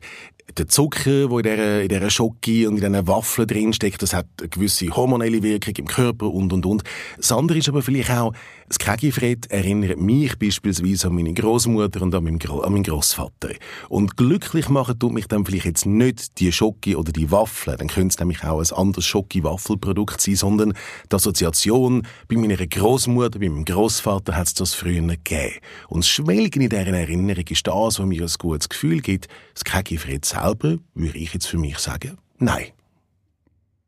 der 0.57 0.67
Zucker, 0.67 1.27
der 1.41 1.81
in 1.81 1.89
dieser, 1.89 2.19
in 2.19 2.67
und 2.67 2.75
in 2.75 2.75
diesen 2.75 3.07
Waffeln 3.07 3.47
drinsteckt, 3.47 4.01
das 4.01 4.13
hat 4.13 4.27
eine 4.39 4.49
gewisse 4.49 4.89
hormonelle 4.89 5.41
Wirkung 5.41 5.73
im 5.77 5.87
Körper 5.87 6.31
und, 6.31 6.53
und, 6.53 6.65
und. 6.65 6.83
Das 7.17 7.31
andere 7.31 7.57
ist 7.57 7.69
aber 7.69 7.81
vielleicht 7.81 8.11
auch, 8.11 8.33
das 8.67 8.79
Kegifred 8.79 9.51
erinnert 9.51 9.99
mich 9.99 10.37
beispielsweise 10.39 11.07
an 11.07 11.15
meine 11.15 11.33
Großmutter 11.33 12.01
und 12.01 12.15
an 12.15 12.23
meinen, 12.23 12.39
Gro 12.39 12.61
an 12.61 12.73
meinen 12.73 12.83
Großvater. 12.83 13.49
Und 13.89 14.17
glücklich 14.17 14.69
machen 14.69 14.97
tut 14.97 15.13
mich 15.13 15.27
dann 15.27 15.45
vielleicht 15.45 15.65
jetzt 15.65 15.85
nicht 15.85 16.39
die 16.39 16.51
Schoki 16.51 16.95
oder 16.95 17.11
die 17.11 17.29
Waffeln, 17.31 17.77
dann 17.77 17.87
könnte 17.87 18.13
es 18.13 18.19
nämlich 18.19 18.43
auch 18.43 18.59
ein 18.59 18.77
anderes 18.77 19.05
Schoki-Waffelprodukt 19.05 20.21
sein, 20.21 20.35
sondern 20.35 20.73
die 21.11 21.15
Assoziation 21.15 22.07
bei 22.27 22.37
meiner 22.37 22.57
Großmutter, 22.57 23.39
bei 23.39 23.49
meinem 23.49 23.65
Großvater 23.65 24.35
hat 24.35 24.47
es 24.47 24.53
das 24.53 24.73
früher 24.73 25.01
gegeben. 25.01 25.59
Und 25.87 26.03
das 26.03 26.09
Schwelgen 26.09 26.61
in 26.63 26.69
dieser 26.69 26.87
Erinnerung 26.87 27.45
ist 27.47 27.67
das, 27.67 27.99
was 27.99 28.05
mir 28.05 28.23
ein 28.23 28.31
gutes 28.37 28.69
Gefühl 28.69 29.01
gibt. 29.01 29.27
Das 29.53 29.63
Kegifred 29.63 30.25
selber, 30.33 30.77
würde 30.93 31.17
ich 31.17 31.33
jetzt 31.33 31.47
für 31.47 31.57
mich 31.57 31.77
sagen, 31.79 32.17
nein. 32.39 32.67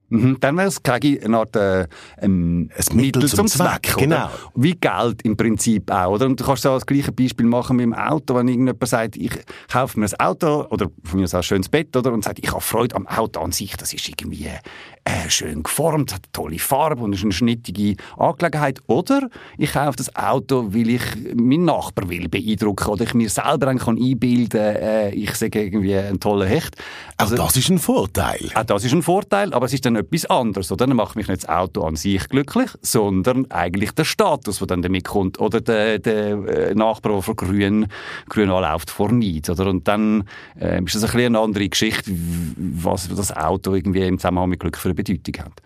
Mhm, 0.10 0.38
dann 0.40 0.56
wäre 0.56 0.68
es 0.68 0.82
eine 0.86 1.38
Art 1.38 1.56
äh, 1.56 1.88
ein, 2.22 2.70
ein 2.70 2.70
Mittel, 2.94 3.24
Mittel 3.24 3.30
zum, 3.30 3.48
Zweck. 3.48 3.88
Zweck 3.88 3.98
genau. 3.98 4.30
Wie 4.54 4.74
Geld 4.74 5.24
im 5.24 5.36
Prinzip 5.36 5.90
auch. 5.90 6.14
Oder? 6.14 6.28
Und 6.28 6.40
du 6.40 6.46
kannst 6.46 6.66
auch 6.68 6.76
das 6.76 6.86
gleiche 6.86 7.12
Beispiel 7.12 7.48
machen 7.48 7.78
mit 7.78 7.86
dem 7.86 7.94
Auto, 7.94 8.36
wenn 8.36 8.48
irgendjemand 8.48 8.88
sagt, 8.88 9.18
ich 9.18 9.32
kaufe 9.68 10.00
mir 10.00 10.06
ein 10.06 10.20
Auto 10.20 10.68
oder 10.70 10.92
von 11.04 11.20
mir 11.20 11.26
aus 11.26 11.34
ein 11.34 11.44
schönes 11.44 11.70
Bett 11.70 11.96
oder, 11.98 12.14
und 12.14 12.24
sagt, 12.24 12.40
ich 12.40 12.52
habe 12.52 12.62
Freude 12.62 12.96
am 12.96 13.08
Auto 13.08 13.40
an 13.42 13.52
sich, 13.52 13.76
das 13.78 13.94
ist 13.94 14.08
irgendwie 14.08 14.50
äh, 15.06 15.30
schön 15.30 15.64
geformt, 15.64 16.14
hat 16.14 16.22
eine 16.24 16.32
tolle 16.34 16.60
Farbe 16.60 17.04
und 17.04 17.14
ist 17.14 17.24
eine 17.24 17.32
schnittige 17.32 17.96
Angelegenheit. 18.18 18.80
Oder 18.88 19.30
ich 19.58 19.74
kaufe 19.74 19.98
das 19.98 20.16
Auto, 20.16 20.74
weil 20.74 20.90
ich 20.90 21.04
meinen 21.36 21.66
Nachbar 21.66 22.10
will 22.10 22.28
beeindrucken 22.28 22.90
oder 22.90 23.04
ich 23.04 23.14
mir 23.14 23.30
selber 23.30 23.74
kann 23.76 23.98
einbilden 23.98 24.60
äh, 24.60 25.12
ich 25.12 25.36
sage 25.36 25.64
irgendwie 25.64 25.96
ein 25.96 26.20
toller 26.20 26.48
Hecht. 26.48 26.76
Also, 27.18 27.36
auch 27.36 27.48
das 27.48 27.58
ist 27.58 27.70
ein 27.70 27.78
Vorteil. 27.78 28.50
Auch 28.56 28.64
das 28.64 28.84
ist 28.84 28.94
ein 28.94 29.04
Vorteil, 29.04 29.54
aber 29.54 29.68
es 29.68 29.74
ist 29.74 29.86
dann 29.86 29.96
etwas 29.96 30.26
anderes. 30.26 30.72
Oder? 30.72 30.88
Dann 30.88 30.96
macht 30.96 31.16
mich 31.16 31.28
nicht 31.28 31.44
das 31.44 31.50
Auto 31.50 31.84
an 31.84 31.96
sich 31.96 32.28
glücklich, 32.28 32.72
sondern 32.82 33.50
eigentlich 33.52 33.92
der 33.92 34.06
Status, 34.06 34.58
der 34.58 34.68
dann 34.68 34.82
damit 34.82 35.06
kommt. 35.06 35.40
Oder 35.40 35.62
der, 35.62 36.00
der 36.00 36.32
äh, 36.48 36.76
Nachbar, 36.76 37.14
der 37.14 37.22
vor 37.22 37.36
grün, 37.36 37.88
grün 38.28 38.50
anläuft, 38.50 38.90
vor 38.90 39.12
Neid. 39.12 39.50
Oder? 39.50 39.68
Und 39.68 39.88
dann 39.88 40.24
äh, 40.60 40.84
ist 40.84 40.96
das 40.96 41.04
ein 41.04 41.12
bisschen 41.12 41.36
eine 41.36 41.40
andere 41.40 41.70
Geschichte, 41.70 42.12
was 42.58 43.08
das 43.08 43.36
Auto 43.36 43.76
irgendwie 43.76 44.02
im 44.02 44.18
Zusammenhang 44.18 44.50
mit 44.50 44.60
Glück 44.60 44.78
für 44.78 44.95
Bedeutung 44.96 45.46
hat. 45.46 45.62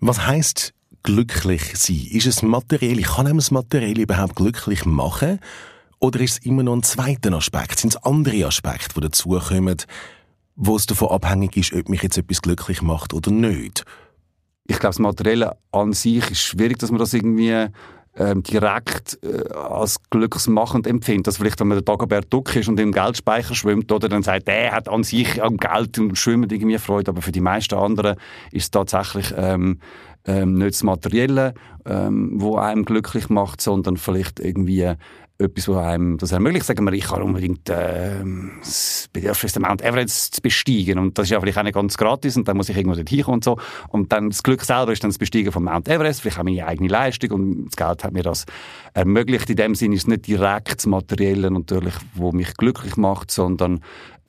Was 0.00 0.26
heißt 0.26 0.74
glücklich 1.02 1.76
sein? 1.76 2.06
Ist 2.10 2.26
es 2.26 2.42
materiell? 2.42 3.02
Kann 3.02 3.26
einem 3.26 3.38
das 3.38 3.50
Materiell 3.50 3.98
überhaupt 3.98 4.36
glücklich 4.36 4.84
machen? 4.84 5.40
Oder 5.98 6.20
ist 6.20 6.32
es 6.32 6.46
immer 6.46 6.62
noch 6.62 6.74
ein 6.74 6.82
zweiter 6.82 7.32
Aspekt? 7.32 7.78
Sind 7.78 7.94
es 7.94 8.02
andere 8.02 8.46
Aspekte, 8.46 8.94
die 8.94 9.00
dazukommen, 9.02 9.76
wo 10.56 10.76
es 10.76 10.86
davon 10.86 11.10
abhängig 11.10 11.56
ist, 11.56 11.72
ob 11.72 11.88
mich 11.88 12.02
jetzt 12.02 12.18
etwas 12.18 12.42
glücklich 12.42 12.82
macht 12.82 13.14
oder 13.14 13.30
nicht? 13.30 13.84
Ich 14.66 14.78
glaube, 14.78 14.94
das 14.94 14.98
Materielle 14.98 15.56
an 15.70 15.92
sich 15.92 16.30
ist 16.30 16.42
schwierig, 16.42 16.78
dass 16.78 16.90
man 16.90 16.98
das 16.98 17.14
irgendwie 17.14 17.68
ähm, 18.16 18.42
direkt 18.42 19.18
äh, 19.22 19.52
als 19.54 19.96
glücksmachend 20.10 20.86
empfindet. 20.86 21.26
Dass 21.26 21.38
vielleicht, 21.38 21.60
wenn 21.60 21.68
man 21.68 21.76
der 21.76 21.84
Dagobert 21.84 22.32
Duck 22.32 22.54
ist 22.56 22.68
und 22.68 22.78
im 22.78 22.92
Geldspeicher 22.92 23.54
schwimmt, 23.54 23.90
oder 23.90 24.08
dann 24.08 24.22
sagt, 24.22 24.48
der 24.48 24.72
hat 24.72 24.88
an 24.88 25.02
sich 25.02 25.42
am 25.42 25.56
Geld 25.56 25.98
und 25.98 26.16
schwimmt 26.16 26.52
irgendwie 26.52 26.78
Freude. 26.78 27.10
Aber 27.10 27.22
für 27.22 27.32
die 27.32 27.40
meisten 27.40 27.74
anderen 27.74 28.16
ist 28.50 28.64
es 28.64 28.70
tatsächlich 28.70 29.32
ähm, 29.36 29.78
ähm, 30.26 30.54
nicht 30.54 30.74
das 30.74 30.82
Materielle, 30.82 31.54
ähm, 31.84 32.32
wo 32.34 32.56
einem 32.56 32.84
glücklich 32.84 33.28
macht, 33.28 33.60
sondern 33.60 33.96
vielleicht 33.96 34.40
irgendwie 34.40 34.94
etwas, 35.42 35.68
was 35.68 35.76
einem 35.76 36.18
das 36.18 36.32
ermöglicht. 36.32 36.66
Sagen 36.66 36.84
wir, 36.84 36.92
ich 36.92 37.04
kann 37.04 37.22
unbedingt 37.22 37.68
äh, 37.68 38.22
das 38.60 39.08
Bedürfnis, 39.12 39.52
den 39.52 39.62
Mount 39.62 39.82
Everest 39.82 40.36
zu 40.36 40.40
besteigen. 40.40 40.98
Und 40.98 41.18
das 41.18 41.24
ist 41.24 41.30
ja 41.30 41.40
vielleicht 41.40 41.58
auch 41.58 41.62
nicht 41.62 41.74
ganz 41.74 41.96
gratis 41.96 42.36
und 42.36 42.46
dann 42.48 42.56
muss 42.56 42.68
ich 42.68 42.76
irgendwo 42.76 42.96
dort 42.96 43.08
hinkommen 43.08 43.36
und 43.36 43.44
so. 43.44 43.58
Und 43.88 44.12
dann 44.12 44.30
das 44.30 44.42
Glück 44.42 44.62
selber 44.62 44.92
ist 44.92 45.02
dann 45.02 45.10
das 45.10 45.18
Besteigen 45.18 45.52
vom 45.52 45.64
Mount 45.64 45.88
Everest, 45.88 46.20
vielleicht 46.20 46.38
auch 46.38 46.44
meine 46.44 46.66
eigene 46.66 46.88
Leistung 46.88 47.30
und 47.32 47.66
das 47.66 47.76
Geld 47.76 48.04
hat 48.04 48.12
mir 48.12 48.22
das 48.22 48.46
ermöglicht. 48.94 49.50
In 49.50 49.56
dem 49.56 49.74
Sinne 49.74 49.96
ist 49.96 50.02
es 50.02 50.08
nicht 50.08 50.26
direkt 50.26 50.76
das 50.76 50.86
Materielle 50.86 51.50
natürlich, 51.50 51.94
wo 52.14 52.32
mich 52.32 52.54
glücklich 52.54 52.96
macht, 52.96 53.30
sondern 53.30 53.80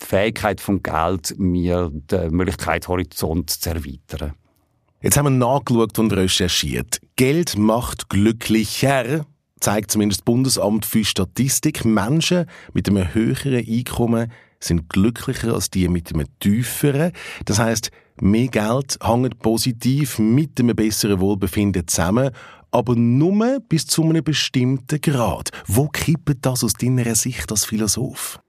die 0.01 0.05
Fähigkeit 0.05 0.59
vom 0.59 0.81
Geld, 0.81 1.35
mir 1.37 1.91
die 1.93 2.29
Möglichkeit, 2.29 2.87
Horizont 2.87 3.49
zu 3.49 3.69
erweitern. 3.69 4.33
Jetzt 5.03 5.17
haben 5.17 5.25
wir 5.25 5.31
nachgeschaut 5.31 5.99
und 5.99 6.13
recherchiert. 6.13 6.99
Geld 7.17 7.57
macht 7.57 8.09
glücklicher 8.09 9.25
zeigt 9.63 9.91
zumindest 9.91 10.21
das 10.21 10.25
Bundesamt 10.25 10.85
für 10.85 11.05
Statistik, 11.05 11.85
Menschen 11.85 12.45
mit 12.73 12.89
einem 12.89 13.13
höheren 13.13 13.65
Einkommen 13.65 14.31
sind 14.59 14.89
glücklicher 14.89 15.53
als 15.53 15.69
die 15.69 15.87
mit 15.87 16.13
einem 16.13 16.27
tieferen. 16.39 17.11
Das 17.45 17.59
heißt, 17.59 17.89
mehr 18.21 18.47
Geld 18.47 18.97
hängt 19.01 19.39
positiv 19.39 20.19
mit 20.19 20.59
einem 20.59 20.75
besseren 20.75 21.19
Wohlbefinden 21.19 21.87
zusammen, 21.87 22.31
aber 22.71 22.95
nur 22.95 23.59
bis 23.67 23.87
zu 23.87 24.03
einem 24.03 24.23
bestimmten 24.23 24.99
Grad. 24.99 25.51
Wo 25.65 25.87
kippt 25.87 26.45
das 26.45 26.63
aus 26.63 26.73
deiner 26.73 27.15
Sicht 27.15 27.49
als 27.51 27.65
Philosoph? 27.65 28.42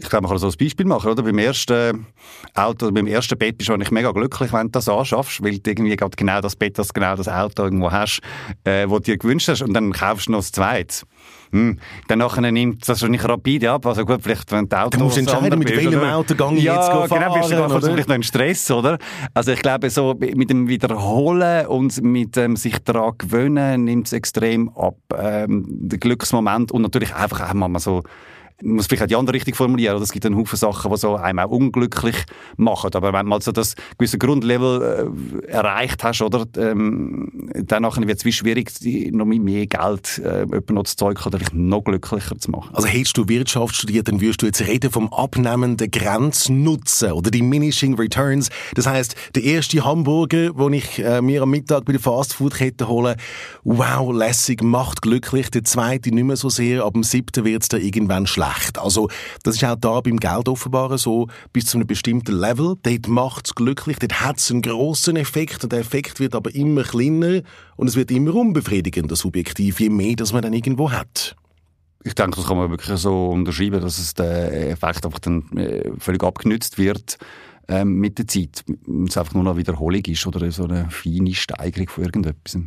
Ich 0.00 0.08
glaube, 0.08 0.22
man 0.22 0.30
kann 0.30 0.38
so 0.38 0.46
ein 0.46 0.54
Beispiel 0.58 0.86
machen, 0.86 1.10
oder? 1.10 1.22
Beim 1.24 1.38
ersten 1.38 2.06
Auto, 2.54 2.90
beim 2.92 3.06
ersten 3.08 3.36
Bett 3.36 3.58
bist 3.58 3.68
du 3.68 3.74
eigentlich 3.74 3.90
mega 3.90 4.12
glücklich, 4.12 4.52
wenn 4.52 4.66
du 4.66 4.72
das 4.72 4.88
anschaffst, 4.88 5.42
weil 5.42 5.58
du 5.58 5.70
irgendwie 5.70 5.96
gerade 5.96 6.16
genau 6.16 6.40
das 6.40 6.54
Bett, 6.54 6.78
das 6.78 6.94
genau 6.94 7.16
das 7.16 7.28
Auto 7.28 7.64
irgendwo 7.64 7.90
hast, 7.90 8.20
äh, 8.64 8.88
wo 8.88 8.98
du 8.98 9.04
dir 9.04 9.18
gewünscht 9.18 9.48
hast, 9.48 9.62
und 9.62 9.74
dann 9.74 9.92
kaufst 9.92 10.28
du 10.28 10.32
noch 10.32 10.38
das 10.38 10.52
zweite. 10.52 11.04
Hm. 11.50 11.78
Dann 12.06 12.18
nachher 12.18 12.52
nimmt 12.52 12.88
das 12.88 13.00
schon 13.00 13.10
nicht 13.10 13.26
rapide 13.26 13.70
ab. 13.70 13.86
Also 13.86 14.04
gut, 14.04 14.20
vielleicht, 14.22 14.52
wenn 14.52 14.68
du 14.68 14.78
Auto 14.78 14.98
Du 14.98 15.04
musst 15.04 15.18
entscheiden, 15.18 15.58
mit 15.58 15.70
welchem 15.70 16.00
Auto 16.00 16.34
gehe 16.34 16.58
ich 16.58 16.64
ja, 16.64 16.76
jetzt 16.76 16.88
fahren, 16.88 17.08
genau, 17.08 17.34
bist 17.34 17.50
du 17.50 17.56
dann 17.56 17.72
oder? 17.72 17.90
vielleicht 17.90 18.08
noch 18.08 18.16
in 18.16 18.22
Stress, 18.22 18.70
oder? 18.70 18.98
Also 19.34 19.52
ich 19.52 19.60
glaube, 19.60 19.90
so 19.90 20.14
mit 20.18 20.50
dem 20.50 20.68
Wiederholen 20.68 21.66
und 21.66 22.02
mit 22.02 22.36
dem 22.36 22.56
sich 22.56 22.78
daran 22.80 23.14
gewöhnen, 23.18 23.84
nimmt 23.84 24.06
es 24.06 24.12
extrem 24.12 24.68
ab, 24.76 24.96
ähm, 25.16 25.64
der 25.66 25.98
Glücksmoment 25.98 26.70
und 26.70 26.82
natürlich 26.82 27.14
einfach 27.14 27.50
auch 27.50 27.54
mal 27.54 27.78
so 27.78 28.02
man 28.62 28.76
muss 28.76 28.86
vielleicht 28.86 29.04
auch 29.04 29.06
die 29.06 29.16
andere 29.16 29.34
richtig 29.34 29.56
formulieren, 29.56 29.94
oder? 29.94 30.02
Es 30.02 30.10
gibt 30.10 30.26
einen 30.26 30.36
Haufen 30.36 30.56
Sachen, 30.56 30.90
die 30.90 30.96
so 30.96 31.14
einem 31.14 31.38
auch 31.38 31.50
unglücklich 31.50 32.16
machen. 32.56 32.90
Aber 32.92 33.12
wenn 33.12 33.26
mal 33.26 33.40
so 33.40 33.52
das 33.52 33.76
gewisse 33.96 34.18
Grundlevel 34.18 35.12
äh, 35.44 35.46
erreicht 35.46 36.02
hast, 36.02 36.22
oder, 36.22 36.44
ähm, 36.56 37.50
dann 37.54 37.84
wird 37.84 38.18
es 38.18 38.24
wie 38.24 38.32
schwierig, 38.32 38.72
noch 39.12 39.26
mit 39.26 39.42
mehr 39.42 39.66
Geld 39.66 40.18
äh, 40.18 40.46
noch 40.72 40.84
zu 40.84 40.96
Zeug 40.96 41.24
oder 41.24 41.38
vielleicht 41.38 41.54
noch 41.54 41.84
glücklicher 41.84 42.36
zu 42.38 42.50
machen. 42.50 42.70
Also 42.74 42.88
hättest 42.88 43.16
du 43.16 43.28
Wirtschaft 43.28 43.76
studiert, 43.76 44.08
dann 44.08 44.20
würdest 44.20 44.42
du 44.42 44.46
jetzt 44.46 44.60
reden 44.66 44.90
vom 44.90 45.12
abnehmenden 45.12 45.90
Grenznutzen 45.90 47.12
oder 47.12 47.30
diminishing 47.30 47.94
returns. 47.94 48.50
Das 48.74 48.86
heißt, 48.86 49.14
der 49.36 49.44
erste 49.44 49.84
Hamburger, 49.84 50.52
den 50.52 50.72
ich 50.72 50.98
äh, 50.98 51.22
mir 51.22 51.42
am 51.42 51.50
Mittag 51.50 51.84
bei 51.84 51.92
der 51.92 52.00
Fastfood-Kette 52.00 52.88
hole, 52.88 53.16
wow, 53.62 54.12
lässig, 54.12 54.62
macht 54.62 55.02
glücklich. 55.02 55.50
Der 55.50 55.62
zweite 55.62 56.10
nicht 56.10 56.24
mehr 56.24 56.36
so 56.36 56.48
sehr, 56.48 56.84
ab 56.84 56.94
dem 56.94 57.04
siebten 57.04 57.44
wird 57.44 57.62
es 57.62 57.68
dann 57.68 57.80
irgendwann 57.80 58.26
schlecht 58.26 58.47
schlecht. 58.48 58.78
Also, 58.78 59.08
das 59.42 59.56
ist 59.56 59.64
auch 59.64 59.76
da 59.76 60.00
beim 60.00 60.18
Geld 60.18 60.48
offenbar 60.48 60.96
so, 60.98 61.28
bis 61.52 61.66
zu 61.66 61.78
einem 61.78 61.86
bestimmten 61.86 62.38
Level. 62.38 62.76
Dort 62.82 63.08
macht 63.08 63.46
es 63.46 63.54
glücklich, 63.54 63.98
dort 63.98 64.20
hat 64.20 64.38
es 64.38 64.50
einen 64.50 64.62
grossen 64.62 65.16
Effekt 65.16 65.64
und 65.64 65.72
der 65.72 65.80
Effekt 65.80 66.20
wird 66.20 66.34
aber 66.34 66.54
immer 66.54 66.82
kleiner 66.82 67.42
und 67.76 67.88
es 67.88 67.96
wird 67.96 68.10
immer 68.10 68.34
unbefriedigender 68.34 69.16
subjektiv, 69.16 69.80
je 69.80 69.90
mehr 69.90 70.16
das 70.16 70.32
man 70.32 70.42
dann 70.42 70.52
irgendwo 70.52 70.90
hat. 70.90 71.36
Ich 72.04 72.14
denke, 72.14 72.36
das 72.36 72.46
kann 72.46 72.56
man 72.56 72.70
wirklich 72.70 72.98
so 72.98 73.28
unterschreiben, 73.28 73.80
dass 73.80 73.98
es 73.98 74.14
der 74.14 74.70
Effekt 74.70 75.04
einfach 75.04 75.18
dann 75.18 75.50
äh, 75.56 75.90
völlig 75.98 76.22
abgenützt 76.22 76.78
wird 76.78 77.18
ähm, 77.66 77.98
mit 77.98 78.18
der 78.18 78.26
Zeit. 78.26 78.64
Und 78.86 79.10
es 79.10 79.16
einfach 79.18 79.34
nur 79.34 79.42
noch 79.42 79.56
Wiederholung 79.56 80.02
ist 80.06 80.26
oder 80.26 80.50
so 80.50 80.64
eine 80.64 80.88
feine 80.90 81.34
Steigerung 81.34 81.88
von 81.88 82.04
irgendetwas. 82.04 82.58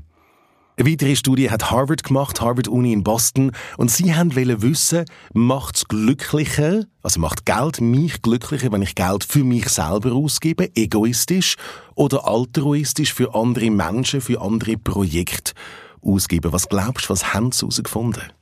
Eine 0.81 0.93
weitere 0.93 1.15
Studie 1.15 1.51
hat 1.51 1.69
Harvard 1.69 2.03
gemacht, 2.03 2.41
Harvard 2.41 2.67
Uni 2.67 2.91
in 2.91 3.03
Boston, 3.03 3.51
und 3.77 3.91
sie 3.91 4.15
haben 4.15 4.35
wissen, 4.35 5.05
macht 5.31 5.75
es 5.75 5.87
glücklicher, 5.87 6.85
also 7.03 7.19
macht 7.19 7.45
Geld 7.45 7.81
mich 7.81 8.23
glücklicher, 8.23 8.71
wenn 8.71 8.81
ich 8.81 8.95
Geld 8.95 9.23
für 9.23 9.43
mich 9.43 9.69
selber 9.69 10.13
ausgebe, 10.13 10.75
egoistisch 10.75 11.55
oder 11.93 12.27
altruistisch 12.27 13.13
für 13.13 13.35
andere 13.35 13.69
Menschen, 13.69 14.21
für 14.21 14.41
andere 14.41 14.75
Projekte 14.75 15.53
ausgebe. 16.01 16.51
Was 16.51 16.67
glaubst 16.67 17.05
du, 17.05 17.09
was 17.09 17.31
haben 17.31 17.51
sie 17.51 17.59
herausgefunden? 17.59 18.33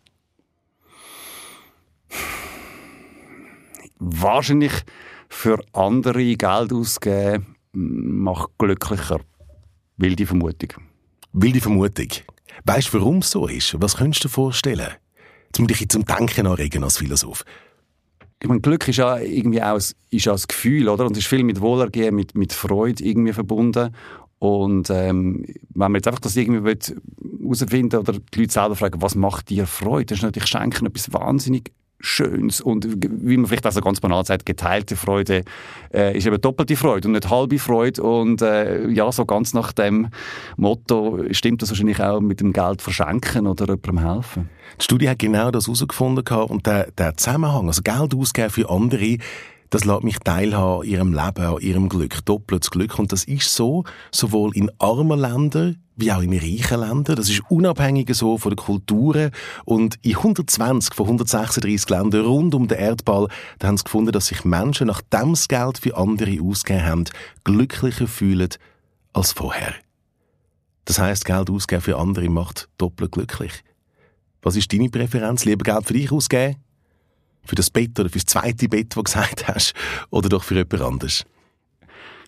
Wahrscheinlich 3.97 4.85
für 5.27 5.59
andere 5.73 6.37
Geld 6.37 6.71
ausgeben 6.71 7.57
macht 7.73 8.51
glücklicher. 8.57 9.19
Wilde 9.97 10.25
Vermutung. 10.25 10.88
Wilde 11.33 11.61
Vermutung. 11.61 12.07
Weißt 12.65 12.93
du, 12.93 12.99
warum 12.99 13.17
es 13.19 13.31
so 13.31 13.47
ist? 13.47 13.75
Was 13.79 13.97
könntest 13.97 14.23
du 14.23 14.27
dir 14.27 14.33
vorstellen? 14.33 14.89
Ich 15.57 15.67
dich 15.67 15.89
zum 15.89 16.05
Denken 16.05 16.47
anregen 16.47 16.83
als 16.83 16.97
Philosoph. 16.97 17.43
Ich 18.41 18.47
meine, 18.47 18.61
Glück 18.61 18.87
ist 18.87 18.97
ja 18.97 19.17
irgendwie 19.17 19.61
auch, 19.61 19.79
ist 20.11 20.27
auch 20.27 20.37
ein 20.37 20.43
Gefühl, 20.47 20.87
oder? 20.87 21.05
Und 21.05 21.11
es 21.13 21.19
ist 21.19 21.27
viel 21.27 21.43
mit 21.43 21.61
Wohlergehen, 21.61 22.15
mit, 22.15 22.35
mit 22.35 22.53
Freude 22.53 23.03
irgendwie 23.03 23.33
verbunden. 23.33 23.93
Und 24.39 24.89
ähm, 24.89 25.45
wenn 25.69 25.91
man 25.91 25.95
jetzt 25.95 26.07
einfach 26.07 26.21
das 26.21 26.37
irgendwie 26.37 26.75
herausfinden 27.43 27.97
oder 27.97 28.13
die 28.13 28.39
Leute 28.39 28.53
selber 28.53 28.75
fragen, 28.75 29.01
was 29.01 29.15
macht 29.15 29.49
dir 29.49 29.67
Freude, 29.67 30.05
das 30.05 30.19
ist 30.19 30.23
natürlich 30.23 30.47
Schenken 30.47 30.85
etwas 30.85 31.11
wahnsinnig 31.11 31.71
Schönes 31.99 32.61
und 32.61 32.87
wie 33.01 33.37
man 33.37 33.47
vielleicht 33.47 33.65
also 33.65 33.81
ganz 33.81 33.99
banal 33.99 34.25
sagt, 34.25 34.45
geteilte 34.45 34.95
Freude 34.95 35.43
äh, 35.93 36.17
ist 36.17 36.25
eben 36.25 36.39
doppelte 36.39 36.75
Freude 36.75 37.07
und 37.07 37.13
nicht 37.13 37.29
halbe 37.29 37.59
Freude 37.59 38.01
und 38.01 38.41
äh, 38.41 38.87
ja, 38.89 39.11
so 39.11 39.25
ganz 39.25 39.53
nach 39.53 39.73
dem 39.73 40.07
Motto 40.55 41.23
stimmt 41.31 41.61
das 41.61 41.69
wahrscheinlich 41.69 42.01
auch 42.01 42.21
mit 42.21 42.39
dem 42.39 42.53
Geld 42.53 42.81
verschenken 42.81 43.47
oder 43.47 43.65
jemandem 43.65 43.99
helfen. 43.99 44.49
Die 44.79 44.83
Studie 44.83 45.09
hat 45.09 45.19
genau 45.19 45.51
das 45.51 45.67
herausgefunden 45.67 46.25
und 46.47 46.65
der, 46.65 46.91
der 46.91 47.17
Zusammenhang, 47.17 47.67
also 47.67 47.81
Geld 47.81 48.15
ausgeben 48.15 48.49
für 48.49 48.69
andere, 48.69 49.17
das 49.69 49.85
lässt 49.85 50.03
mich 50.03 50.19
teilhaben 50.19 50.81
an 50.81 50.87
ihrem 50.87 51.13
Leben, 51.13 51.45
an 51.45 51.59
ihrem 51.59 51.89
Glück, 51.89 52.25
doppeltes 52.25 52.71
Glück. 52.71 52.97
Und 52.97 53.11
das 53.11 53.23
ist 53.23 53.53
so, 53.53 53.83
sowohl 54.11 54.55
in 54.55 54.71
armen 54.79 55.19
Ländern 55.19 55.77
wie 55.95 56.11
auch 56.11 56.21
in 56.21 56.33
reichen 56.33 56.79
Ländern. 56.79 57.17
Das 57.17 57.29
ist 57.29 57.41
unabhängig 57.49 58.13
so 58.15 58.37
von 58.37 58.51
den 58.51 58.57
Kulturen. 58.57 59.31
Und 59.65 59.97
in 60.01 60.15
120 60.15 60.93
von 60.93 61.05
136 61.05 61.89
Ländern 61.89 62.25
rund 62.25 62.55
um 62.55 62.67
den 62.67 62.79
Erdball, 62.79 63.27
da 63.59 63.67
haben 63.67 63.77
sie 63.77 63.83
gefunden, 63.83 64.11
dass 64.11 64.27
sich 64.27 64.45
Menschen, 64.45 64.87
nachdem 64.87 65.35
sie 65.35 65.47
Geld 65.47 65.77
für 65.77 65.97
andere 65.97 66.37
ausgegeben 66.41 66.85
haben, 66.85 67.03
glücklicher 67.43 68.07
fühlen 68.07 68.49
als 69.13 69.33
vorher. 69.33 69.73
Das 70.85 70.99
heißt, 70.99 71.25
Geld 71.25 71.49
ausgeben 71.49 71.81
für 71.81 71.97
andere 71.97 72.29
macht 72.29 72.69
doppelt 72.77 73.11
glücklich. 73.11 73.63
Was 74.41 74.55
ist 74.55 74.71
deine 74.71 74.89
Präferenz? 74.89 75.45
Lieber 75.45 75.63
Geld 75.63 75.85
für 75.85 75.93
dich 75.93 76.11
ausgeben? 76.11 76.55
Für 77.43 77.55
das 77.55 77.69
Bett 77.69 77.99
oder 77.99 78.09
für 78.09 78.19
das 78.19 78.25
zweite 78.25 78.67
Bett, 78.69 78.87
das 78.89 78.95
du 78.95 79.03
gesagt 79.09 79.47
hast? 79.47 79.73
Oder 80.09 80.29
doch 80.29 80.43
für 80.43 80.55
jemand 80.55 80.81
anderes? 80.81 81.25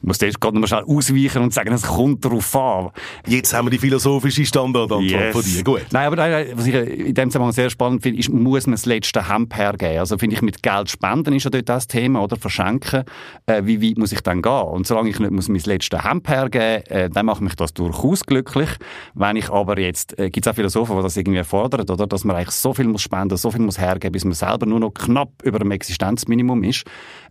Ich 0.01 0.07
muss 0.07 0.19
jetzt 0.19 0.41
gerade 0.41 0.55
noch 0.55 0.61
mal 0.61 0.67
schnell 0.67 0.83
ausweichen 0.83 1.43
und 1.43 1.53
sagen, 1.53 1.71
es 1.73 1.83
kommt 1.83 2.25
darauf 2.25 2.55
an. 2.55 2.89
Jetzt 3.27 3.53
haben 3.53 3.67
wir 3.67 3.71
die 3.71 3.77
philosophische 3.77 4.45
Standardantwort 4.45 5.11
yes. 5.11 5.33
von 5.33 5.43
dir. 5.43 5.63
Gut. 5.63 5.85
Nein, 5.91 6.07
aber 6.07 6.15
nein, 6.15 6.47
was 6.53 6.65
ich 6.65 6.73
in 6.73 7.13
dem 7.13 7.29
Zusammenhang 7.29 7.53
sehr 7.53 7.69
spannend 7.69 8.01
finde, 8.01 8.19
ist, 8.19 8.29
muss 8.29 8.65
man 8.65 8.73
das 8.73 8.85
letzte 8.85 9.29
Hemd 9.29 9.55
hergeben. 9.55 9.99
Also 9.99 10.17
finde 10.17 10.35
ich, 10.35 10.41
mit 10.41 10.63
Geld 10.63 10.89
spenden 10.89 11.35
ist 11.35 11.43
ja 11.43 11.49
dort 11.49 11.69
das 11.69 11.87
Thema, 11.87 12.23
oder? 12.23 12.35
Verschenken. 12.35 13.03
Äh, 13.45 13.61
wie 13.65 13.81
weit 13.81 13.97
muss 13.97 14.11
ich 14.11 14.21
dann 14.21 14.41
gehen? 14.41 14.51
Und 14.51 14.87
solange 14.87 15.09
ich 15.09 15.19
nicht 15.19 15.31
muss 15.31 15.49
mein 15.49 15.61
letztes 15.63 16.03
Hemd 16.03 16.27
hergeben 16.27 16.83
äh, 16.87 17.09
dann 17.09 17.25
macht 17.25 17.41
mich 17.41 17.55
das 17.55 17.73
durchaus 17.73 18.25
glücklich. 18.25 18.69
Wenn 19.13 19.35
ich 19.35 19.49
aber 19.49 19.79
jetzt, 19.79 20.17
äh, 20.17 20.29
gibt 20.29 20.45
es 20.45 20.51
auch 20.51 20.55
Philosophen, 20.55 20.95
die 20.97 21.03
das 21.03 21.17
irgendwie 21.17 21.43
fordern, 21.43 21.89
oder? 21.89 22.07
Dass 22.07 22.23
man 22.23 22.35
eigentlich 22.35 22.51
so 22.51 22.73
viel 22.73 22.87
muss 22.87 23.01
spenden, 23.01 23.37
so 23.37 23.51
viel 23.51 23.61
muss 23.61 23.79
hergeben, 23.79 24.11
bis 24.11 24.25
man 24.25 24.33
selber 24.33 24.65
nur 24.65 24.79
noch 24.79 24.93
knapp 24.93 25.29
über 25.43 25.59
dem 25.59 25.71
Existenzminimum 25.71 26.63
ist. 26.63 26.85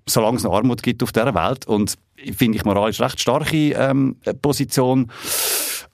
Solange 0.06 0.36
es 0.38 0.44
noch 0.44 0.54
Armut 0.54 0.82
gibt 0.82 1.02
auf 1.02 1.12
dieser 1.12 1.34
Welt. 1.34 1.66
Und 1.66 1.96
finde 2.36 2.58
ich 2.58 2.64
moralisch 2.64 3.00
recht 3.00 3.20
starke 3.20 3.72
ähm, 3.72 4.16
Position. 4.42 5.10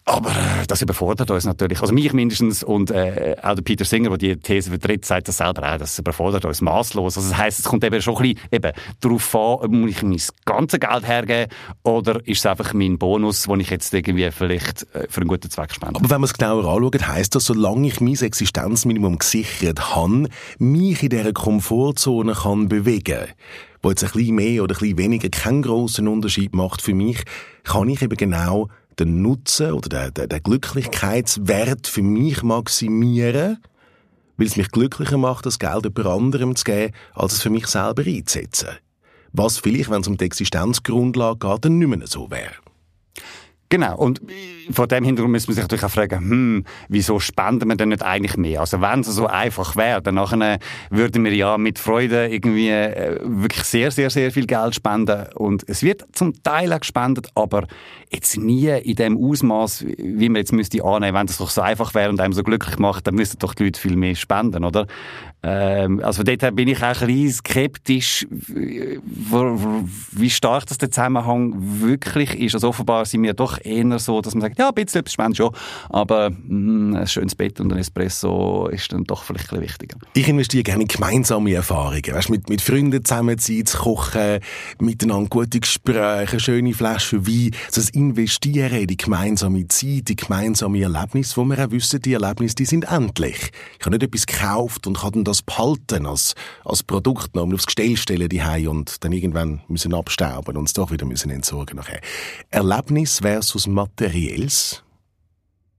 Aber 0.09 0.31
äh, 0.31 0.67
das 0.69 0.83
überfordert 0.83 1.33
uns 1.33 1.47
natürlich. 1.47 1.81
Also 1.81 1.93
mich 1.93 2.13
mindestens 2.13 2.63
und 2.63 2.93
äh, 2.93 3.35
auch 3.43 3.57
der 3.57 3.63
Peter 3.63 3.85
Singer, 3.85 4.11
der 4.11 4.19
die 4.19 4.37
These 4.37 4.71
vertritt, 4.71 5.05
sagt 5.05 5.27
das 5.27 5.39
selber 5.39 5.75
auch, 5.75 5.79
das 5.79 5.99
überfordert 5.99 6.45
uns 6.45 6.61
maßlos. 6.61 7.17
Also 7.17 7.29
das 7.29 7.37
heisst, 7.37 7.59
es 7.59 7.65
kommt 7.65 7.83
eben 7.83 8.01
schon 8.01 8.17
ein 8.17 8.23
bisschen 8.23 8.41
eben 8.53 8.73
darauf 9.01 9.35
an, 9.35 9.71
muss 9.73 9.91
ich 9.91 10.03
mein 10.05 10.21
ganzes 10.45 10.79
Geld 10.79 11.09
hergeben 11.09 11.51
oder 11.83 12.21
ist 12.25 12.39
es 12.39 12.47
einfach 12.47 12.73
mein 12.73 12.99
Bonus, 12.99 13.43
den 13.43 13.59
ich 13.59 13.71
jetzt 13.71 13.93
irgendwie 13.93 14.31
vielleicht 14.31 14.87
äh, 14.95 15.09
für 15.09 15.23
einen 15.23 15.29
guten 15.29 15.51
Zweck 15.51 15.75
spende. 15.75 15.99
Aber 15.99 16.09
wenn 16.09 16.21
man 16.21 16.31
es 16.31 16.35
genauer 16.35 16.65
anschaut, 16.73 17.09
heisst 17.09 17.35
das, 17.35 17.47
solange 17.47 17.89
ich 17.89 18.01
mein 18.01 18.15
Existenzminimum 18.15 19.19
gesichert 19.19 19.97
habe, 19.97 20.29
mich 20.61 21.03
in 21.03 21.09
dieser 21.09 21.33
Komfortzone 21.33 22.35
kann 22.35 22.69
bewegen 22.69 23.27
wo 23.87 23.91
jetzt 23.91 24.03
ein 24.03 24.11
bisschen 24.11 24.35
mehr 24.35 24.65
oder 24.65 24.75
ein 24.75 24.81
bisschen 24.81 24.99
weniger 24.99 25.29
keinen 25.29 25.63
grossen 25.63 26.09
Unterschied 26.09 26.57
macht 26.57 26.83
für 26.83 26.93
mich, 26.93 27.23
kann 27.63 27.89
ich 27.89 28.03
eben 28.03 28.17
genau 28.17 28.69
den 28.99 29.23
Nutzen 29.23 29.71
oder 29.71 30.11
den, 30.11 30.29
den, 30.29 30.43
Glücklichkeitswert 30.43 31.87
für 31.87 32.03
mich 32.03 32.43
maximieren, 32.43 33.63
weil 34.37 34.47
es 34.49 34.57
mich 34.57 34.73
glücklicher 34.73 35.19
macht, 35.19 35.47
das 35.47 35.61
Geld 35.61 35.85
jemand 35.85 36.05
anderem 36.05 36.57
zu 36.57 36.65
geben, 36.65 36.95
als 37.15 37.35
es 37.35 37.43
für 37.43 37.51
mich 37.51 37.69
selber 37.69 38.03
einzusetzen. 38.05 38.71
Was 39.33 39.59
vielleicht, 39.59 39.89
wenn 39.89 40.01
es 40.01 40.09
um 40.09 40.17
die 40.17 40.25
Existenzgrundlage 40.25 41.39
geht, 41.39 41.65
dann 41.65 41.79
nicht 41.79 41.89
mehr 41.89 42.09
so 42.09 42.29
wäre. 42.29 42.55
Genau. 43.69 43.97
Und 43.99 44.21
vor 44.71 44.87
dem 44.87 45.05
Hintergrund 45.05 45.33
müssen 45.33 45.49
wir 45.49 45.55
sich 45.55 45.65
natürlich 45.65 45.85
auch 45.85 45.91
fragen, 45.91 46.19
hm, 46.19 46.65
wieso 46.89 47.19
spenden 47.19 47.69
wir 47.69 47.77
denn 47.77 47.91
nicht 47.91 48.03
eigentlich 48.03 48.37
mehr? 48.37 48.61
Also 48.61 48.81
wenn 48.81 49.01
es 49.01 49.07
so 49.07 49.27
einfach 49.27 49.77
wäre, 49.77 50.03
dann 50.03 50.17
nachher 50.17 50.59
würden 50.91 51.25
wir 51.25 51.35
ja 51.35 51.59
mit 51.59 51.79
Freude 51.79 52.29
irgendwie 52.29 52.71
äh, 52.71 53.19
wirklich 53.23 53.65
sehr, 53.65 53.91
sehr, 53.91 54.11
sehr 54.11 54.31
viel 54.31 54.47
Geld 54.47 54.75
spenden. 54.75 55.27
Und 55.35 55.65
es 55.69 55.83
wird 55.83 56.05
zum 56.13 56.43
Teil 56.43 56.73
auch 56.73 56.81
gespendet, 56.81 57.29
aber 57.35 57.67
jetzt 58.11 58.37
nie 58.37 58.69
in 58.69 58.97
dem 58.97 59.17
Ausmaß, 59.17 59.85
wie 59.99 60.29
man 60.29 60.37
jetzt 60.37 60.53
müsste 60.53 60.83
annehmen. 60.85 61.17
Wenn 61.17 61.27
es 61.27 61.39
doch 61.39 61.51
so 61.51 61.61
einfach 61.61 61.95
wäre 61.95 62.11
und 62.11 62.21
einem 62.21 62.33
so 62.33 62.43
glücklich 62.43 62.79
macht, 62.79 63.07
dann 63.07 63.15
müssten 63.15 63.39
doch 63.39 63.55
die 63.55 63.65
Leute 63.65 63.81
viel 63.81 63.97
mehr 63.97 64.15
spenden, 64.15 64.65
oder? 64.65 64.87
Ähm, 65.43 66.01
also 66.03 66.23
dort 66.23 66.57
bin 66.57 66.69
ich 66.69 66.83
auch 66.83 67.01
ein 67.01 67.07
bisschen 67.07 67.33
skeptisch, 67.33 68.27
wie 68.31 70.31
stark 70.31 70.67
das 70.67 70.79
der 70.79 70.91
Zusammenhang 70.91 71.55
wirklich 71.81 72.39
ist. 72.41 72.55
Also 72.55 72.69
offenbar 72.69 73.05
sind 73.05 73.23
wir 73.23 73.35
doch 73.35 73.59
eher 73.65 73.99
so, 73.99 74.21
dass 74.21 74.35
man 74.35 74.43
sagt, 74.43 74.56
ja, 74.59 74.69
ein 74.69 74.75
bisschen 74.75 75.01
etwas 75.01 75.13
spenden 75.13 75.35
schon, 75.35 75.55
aber 75.91 76.31
mh, 76.31 76.37
hm, 76.49 76.97
ein 76.97 77.07
schönes 77.07 77.35
Bett 77.35 77.61
und 77.61 77.73
ein 77.73 77.79
Espresso 77.79 78.69
ist 78.69 78.93
dann 78.93 79.05
doch 79.05 79.25
vielleicht 79.25 79.53
ein 79.53 79.61
bisschen 79.61 79.81
wichtiger. 79.83 79.99
Ich 80.15 80.29
investiere 80.29 80.63
gerne 80.63 80.83
in 80.83 80.89
gemeinsame 80.89 81.53
Erfahrungen. 81.53 82.15
Weißt, 82.15 82.31
mit, 82.31 82.49
mit 82.49 82.63
Freunden 82.63 83.05
zusammen 83.05 83.39
zu 83.39 83.63
kochen, 83.77 84.41
miteinander 84.79 85.29
gute 85.29 85.61
Gespräche, 85.61 86.41
schöne 86.41 86.75
Flaschen 86.75 87.27
Wein. 87.27 87.51
Also 87.67 87.81
das 87.81 87.91
Investieren 87.91 88.81
in 88.81 88.87
die 88.87 88.97
gemeinsame 88.97 89.69
Zeit, 89.69 90.09
die 90.09 90.17
gemeinsame 90.17 90.83
Erlebnisse, 90.83 91.37
wo 91.37 91.45
wir 91.45 91.67
auch 91.67 91.71
wissen, 91.71 92.01
die 92.01 92.15
Erlebnisse, 92.15 92.55
die 92.55 92.65
sind 92.65 92.91
endlich. 92.91 93.51
Ich 93.79 93.87
habe 93.87 93.97
nicht 93.97 94.03
etwas 94.05 94.27
gekauft 94.27 94.87
und 94.87 94.99
kann 94.99 95.25
das 95.25 95.43
behalten 95.43 96.07
als, 96.07 96.35
als 96.65 96.83
Produkt 96.83 97.35
noch 97.35 97.53
aufs 97.53 97.67
Gestell 97.67 97.97
stellen 97.97 98.29
die 98.29 98.67
und 98.67 99.05
dann 99.05 99.13
irgendwann 99.13 99.61
müssen 99.69 99.95
abstauben 99.95 100.57
und 100.57 100.65
es 100.65 100.73
doch 100.73 100.91
wieder 100.91 101.07
müssen 101.07 101.31
entsorgen 101.31 101.77
nachher. 101.77 102.01
Erlebnis 102.51 103.21
versus 103.21 103.67
Materielles 104.47 104.87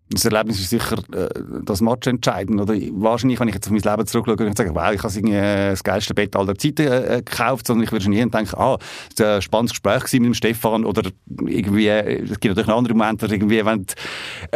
das 0.10 0.24
Erlebnis 0.24 0.60
ist 0.60 0.70
sicher 0.70 0.98
äh, 1.14 1.28
das 1.64 1.82
Match 1.82 2.08
entscheidend. 2.08 2.62
Oder 2.62 2.76
wahrscheinlich, 2.92 3.40
wenn 3.40 3.50
ich 3.50 3.56
jetzt 3.56 3.68
auf 3.68 3.74
mein 3.74 3.82
Leben 3.82 4.08
zurückschaue 4.08 4.48
und 4.48 4.58
sage, 4.58 4.74
wow, 4.74 4.92
ich 4.94 5.04
habe 5.04 5.32
äh, 5.32 5.70
das 5.72 5.84
geilste 5.84 6.14
Bett 6.14 6.36
aller 6.36 6.56
Zeiten 6.56 6.88
äh, 6.88 7.22
gekauft, 7.26 7.68
sondern 7.68 7.84
ich 7.84 7.92
würde 7.92 8.10
nie 8.10 8.26
denken, 8.26 8.56
ah, 8.56 8.78
es 9.14 9.20
war 9.20 9.36
ein 9.36 9.42
spannendes 9.42 9.72
Gespräch 9.72 10.04
mit 10.14 10.26
dem 10.26 10.34
Stefan 10.34 10.86
oder 10.86 11.10
irgendwie, 11.46 11.88
äh, 11.88 12.24
es 12.24 12.40
gibt 12.40 12.56
natürlich 12.56 12.70
andere 12.70 12.94
Momente, 12.94 13.26
irgendwie, 13.26 13.66
wenn 13.66 13.86
du 13.86 13.94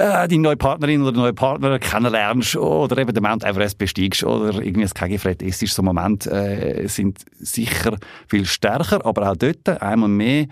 äh, 0.01 0.27
die 0.29 0.37
neue 0.37 0.55
Partnerin 0.55 1.01
oder 1.01 1.17
neue 1.17 1.33
Partner 1.33 1.79
kennenlernst 1.79 2.55
oder 2.55 2.97
eben 2.97 3.13
den 3.13 3.23
Mount 3.23 3.43
Everest 3.43 3.77
besteigst 3.77 4.23
oder 4.23 4.61
irgendwie 4.61 4.83
das 4.83 4.93
KG-Fred 4.93 5.41
ist, 5.41 5.59
so 5.67 5.83
Momente 5.83 6.31
äh, 6.31 6.87
sind 6.87 7.19
sicher 7.39 7.97
viel 8.27 8.45
stärker, 8.45 9.05
aber 9.05 9.29
auch 9.29 9.35
dort 9.35 9.67
einmal 9.81 10.09
mehr 10.09 10.47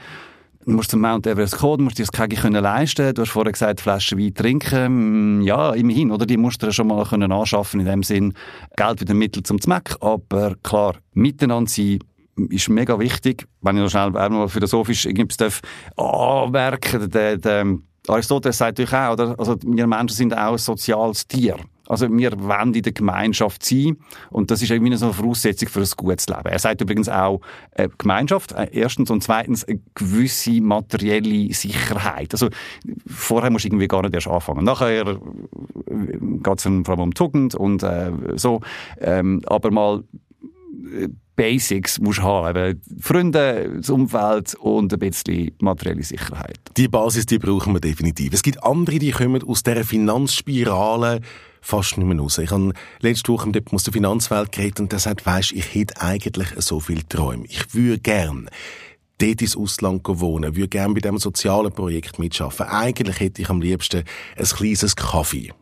Du 0.70 0.76
musst 0.76 0.92
zum 0.92 1.02
Mount 1.02 1.26
Everest 1.26 1.58
kommen, 1.58 1.80
du 1.80 1.84
musst 1.86 1.98
dir 1.98 2.04
das 2.04 2.12
Kegi 2.12 2.36
können 2.36 2.62
leisten. 2.62 3.16
Du 3.16 3.24
hast 3.24 3.32
vorher 3.32 3.52
gesagt, 3.52 3.82
Flaschen 3.82 4.20
Wein 4.20 4.36
trinken. 4.36 5.40
Mm, 5.40 5.42
ja, 5.42 5.74
immerhin, 5.74 6.12
oder? 6.12 6.28
Die 6.28 6.38
musst 6.38 6.62
du 6.62 6.72
schon 6.72 6.86
mal 6.86 7.04
können 7.06 7.32
anschaffen, 7.32 7.80
in 7.80 7.88
dem 7.88 8.04
Sinn, 8.04 8.36
Geld 8.78 9.02
wieder 9.02 9.16
Mittel 9.16 9.42
zum 9.42 9.60
Zweck. 9.60 9.96
Aber 10.00 10.54
klar, 10.62 10.98
miteinander 11.16 11.72
sein 11.72 11.98
ist 12.52 12.70
mega 12.70 13.00
wichtig. 13.00 13.48
Wenn 13.62 13.78
ich 13.78 13.82
noch 13.82 13.90
schnell 13.90 14.16
einmal 14.16 14.48
philosophisch 14.48 15.08
irgendwas 15.08 15.60
anmerken 15.98 17.00
darf, 17.00 17.10
der, 17.10 17.38
der 17.38 17.78
Aristoteles 18.08 18.60
sagt 18.60 18.78
natürlich 18.78 18.94
auch, 18.94 19.14
oder? 19.14 19.36
Also, 19.40 19.56
wir 19.66 19.88
Menschen 19.88 20.16
sind 20.16 20.38
auch 20.38 20.52
ein 20.52 20.58
soziales 20.60 21.28
Tier. 21.28 21.58
Also 21.90 22.08
wir 22.10 22.32
wollen 22.40 22.74
in 22.74 22.84
der 22.84 22.94
Gemeinschaft 22.94 23.66
sein 23.66 23.98
und 24.30 24.52
das 24.52 24.62
ist 24.62 24.70
irgendwie 24.70 24.96
so 24.96 25.06
eine 25.06 25.14
Voraussetzung 25.14 25.68
für 25.68 25.82
ein 25.82 25.90
gutes 25.98 26.28
Leben. 26.28 26.46
Er 26.46 26.60
sagt 26.60 26.82
übrigens 26.82 27.10
auch 27.10 27.42
äh, 27.72 27.90
Gemeinschaft, 27.98 28.52
äh, 28.52 28.70
erstens 28.72 29.10
und 29.10 29.24
zweitens 29.24 29.66
eine 29.66 29.80
gewisse 29.96 30.62
materielle 30.62 31.52
Sicherheit. 31.54 32.32
Also 32.34 32.50
vorher 33.08 33.50
musst 33.50 33.66
du 33.66 33.70
irgendwie 33.70 33.88
gar 33.88 34.04
nicht 34.04 34.14
erst 34.14 34.28
anfangen. 34.28 34.64
Nachher 34.64 35.08
äh, 35.08 35.18
geht 36.44 36.58
es 36.58 36.64
vor 36.64 36.90
allem 36.90 37.00
um 37.00 37.14
Tugend 37.14 37.56
und 37.56 37.82
äh, 37.82 38.12
so. 38.36 38.62
Ähm, 39.00 39.42
aber 39.48 39.72
mal 39.72 40.04
äh, 40.96 41.08
Basics 41.36 42.00
musst 42.00 42.22
haben. 42.22 42.82
Freunde, 43.00 43.78
das 43.78 43.90
Umfeld 43.90 44.56
und 44.56 44.92
ein 44.92 45.00
bisschen 45.00 45.52
materielle 45.62 46.04
Sicherheit. 46.04 46.60
Die 46.76 46.90
Basis, 46.90 47.26
die 47.28 47.40
brauchen 47.40 47.74
wir 47.74 47.80
definitiv. 47.80 48.34
Es 48.34 48.44
gibt 48.44 48.62
andere, 48.62 49.00
die 49.00 49.12
kommen 49.12 49.42
aus 49.44 49.64
dieser 49.64 49.86
Finanzspirale 49.86 51.22
fast 51.62 51.98
nicht 51.98 52.08
mehr 52.08 52.18
raus. 52.18 52.38
Ich 52.38 52.52
habe 52.52 52.74
letzte 53.00 53.32
Woche 53.32 53.50
mit 53.50 53.74
aus 53.74 53.84
der 53.84 53.94
Finanzwelt 53.94 54.52
geredet 54.52 54.80
und 54.80 54.92
der 54.92 55.00
sagt, 55.00 55.26
weisst, 55.26 55.52
ich 55.52 55.74
hätte 55.74 56.00
eigentlich 56.02 56.50
so 56.58 56.80
viele 56.80 57.08
Träume. 57.08 57.46
Ich 57.48 57.74
würde 57.74 58.00
gern 58.00 58.50
dort 59.18 59.42
ins 59.42 59.58
Ausland 59.58 60.02
wohnen, 60.06 60.56
würde 60.56 60.70
gern 60.70 60.94
bei 60.94 61.02
diesem 61.02 61.18
sozialen 61.18 61.72
Projekt 61.72 62.20
mitschaffen. 62.20 62.68
Eigentlich 62.68 63.20
hätte 63.20 63.42
ich 63.42 63.50
am 63.50 63.62
liebsten 63.62 64.04
ein 64.38 64.46
kleines 64.46 64.96
Kaffee, 64.96 65.54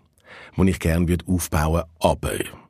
das 0.55 0.67
ich 0.67 0.79
gern 0.79 1.07
aufbauen 1.25 1.73
würde, 1.73 1.87
aber 1.99 2.66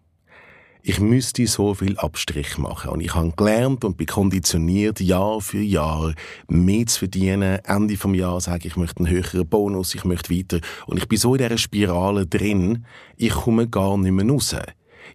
ich 0.81 0.99
müsste 0.99 1.45
so 1.47 1.73
viel 1.73 1.97
Abstrich 1.97 2.57
machen. 2.57 2.91
Und 2.91 3.01
ich 3.01 3.13
habe 3.13 3.33
gelernt 3.35 3.83
und 3.83 3.97
bin 3.97 4.07
konditioniert, 4.07 4.99
Jahr 4.99 5.41
für 5.41 5.61
Jahr 5.61 6.13
mehr 6.47 6.85
zu 6.85 6.99
verdienen. 6.99 7.59
Ende 7.65 7.97
vom 7.97 8.13
Jahr 8.13 8.39
sage 8.41 8.59
ich, 8.59 8.65
ich 8.67 8.77
möchte 8.77 9.03
einen 9.03 9.09
höheren 9.09 9.47
Bonus, 9.47 9.95
ich 9.95 10.05
möchte 10.05 10.33
weiter. 10.33 10.59
Und 10.85 10.97
ich 10.97 11.07
bin 11.07 11.17
so 11.17 11.35
in 11.35 11.43
dieser 11.43 11.57
Spirale 11.57 12.25
drin, 12.25 12.85
ich 13.15 13.31
komme 13.31 13.67
gar 13.67 13.97
nicht 13.97 14.11
mehr 14.11 14.27
raus. 14.27 14.55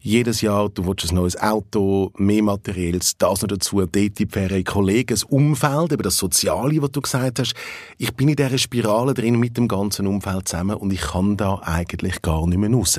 Jedes 0.01 0.41
Jahr, 0.41 0.69
du 0.69 0.85
willst 0.87 1.11
ein 1.11 1.15
neues 1.15 1.41
Auto, 1.41 2.11
mehr 2.17 2.43
Materials, 2.43 3.17
das 3.19 3.43
noch 3.43 3.49
dazu, 3.49 3.77
dort 3.87 3.95
die 3.95 4.27
Ferien, 4.27 4.65
Kollegen, 4.65 5.15
das 5.15 5.23
Umfeld, 5.23 5.93
eben 5.93 6.03
das 6.03 6.17
Soziale, 6.17 6.83
was 6.83 6.91
du 6.91 7.03
gesagt 7.03 7.39
hast. 7.39 7.55
Ich 7.99 8.13
bin 8.15 8.29
in 8.29 8.37
dieser 8.37 8.59
Spirale 8.59 9.15
drin 9.15 9.39
mit 9.39 9.57
dem 9.57 9.69
ganzen 9.69 10.07
Umfeld 10.07 10.49
zusammen 10.49 10.77
und 10.77 10.93
ich 10.93 11.01
kann 11.01 11.37
da 11.37 11.61
eigentlich 11.63 12.21
gar 12.21 12.47
nicht 12.47 12.59
mehr 12.59 12.71
raus. 12.71 12.99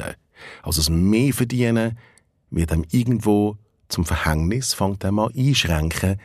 Also 0.62 0.80
das 0.80 0.89
mehr 0.89 1.34
verdienen, 1.34 1.97
wird 2.55 2.71
ihm 2.71 2.85
irgendwo 2.91 3.57
zum 3.89 4.05
Verhängnis, 4.05 4.73
fängt 4.73 5.03
er 5.03 5.11
mal 5.11 5.29
einschränken, 5.35 6.19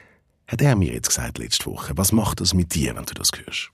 hat 0.46 0.62
er 0.62 0.76
mir 0.76 0.92
jetzt 0.92 1.08
gesagt 1.08 1.38
letzte 1.38 1.66
Woche. 1.66 1.92
Was 1.96 2.12
macht 2.12 2.40
das 2.40 2.54
mit 2.54 2.74
dir, 2.74 2.96
wenn 2.96 3.04
du 3.04 3.14
das 3.14 3.30
hörst? 3.36 3.70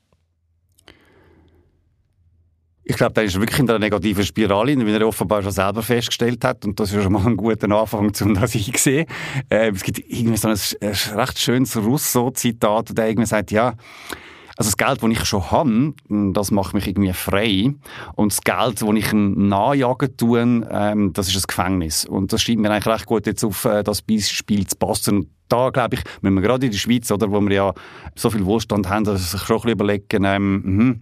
Ich 2.87 2.97
glaube, 2.97 3.15
der 3.15 3.25
ist 3.25 3.41
wirklich 3.41 3.61
in 3.61 3.71
einer 3.71 3.79
negativen 3.79 4.25
Spirale, 4.25 4.77
wie 4.77 4.93
er 4.93 5.07
offenbar 5.07 5.43
schon 5.43 5.53
selber 5.53 5.83
festgestellt 5.83 6.45
hat. 6.45 6.67
Und 6.67 6.79
das 6.79 6.93
ist 6.93 7.03
schon 7.03 7.13
mal 7.13 7.27
ein 7.27 7.37
guter 7.37 7.71
Anfang, 7.71 8.13
um 8.21 8.35
das 8.35 8.55
ich 8.55 8.77
sehe. 8.77 9.07
Äh, 9.49 9.71
es 9.71 9.83
gibt 9.83 10.01
irgendwie 10.01 10.37
so 10.37 10.49
ein, 10.49 10.59
ein 10.83 11.19
recht 11.19 11.39
schönes 11.39 11.77
Rousseau-Zitat, 11.77 12.97
der 12.99 13.09
irgendwie 13.09 13.27
sagt, 13.27 13.53
ja, 13.53 13.75
also 14.57 14.71
das 14.71 14.77
Geld, 14.77 15.03
das 15.03 15.11
ich 15.11 15.25
schon 15.25 15.51
habe, 15.51 15.95
das 16.33 16.51
macht 16.51 16.75
mich 16.75 16.87
irgendwie 16.87 17.13
frei. 17.13 17.75
Und 18.15 18.33
das 18.33 18.41
Geld, 18.41 18.83
das 18.83 18.89
ich 18.95 19.13
nachjagen 19.13 20.17
tue, 20.17 20.41
ähm, 20.41 21.13
das 21.13 21.29
ist 21.29 21.37
ein 21.37 21.47
Gefängnis. 21.47 22.05
Und 22.05 22.33
das 22.33 22.43
scheint 22.43 22.61
mir 22.61 22.71
eigentlich 22.71 22.87
recht 22.87 23.07
gut 23.07 23.27
jetzt 23.27 23.45
auf 23.45 23.65
äh, 23.65 23.83
das 23.83 24.03
Beispiel 24.03 24.67
zu 24.67 24.77
passen 24.77 25.31
da, 25.49 25.71
glaube 25.71 25.97
ich, 25.97 26.03
wenn 26.23 26.35
wir 26.35 26.41
gerade 26.41 26.67
in 26.67 26.73
der 26.73 26.79
Schweiz, 26.79 27.11
oder, 27.11 27.31
wo 27.31 27.41
wir 27.41 27.55
ja 27.55 27.75
so 28.15 28.31
viel 28.31 28.45
Wohlstand 28.45 28.89
haben, 28.89 29.05
dass 29.05 29.33
sich 29.33 29.41
schon 29.43 29.57
ein 29.57 29.63
bisschen 29.63 29.73
überlegen, 29.73 30.25
ähm, 30.25 30.63
mh, 30.65 30.95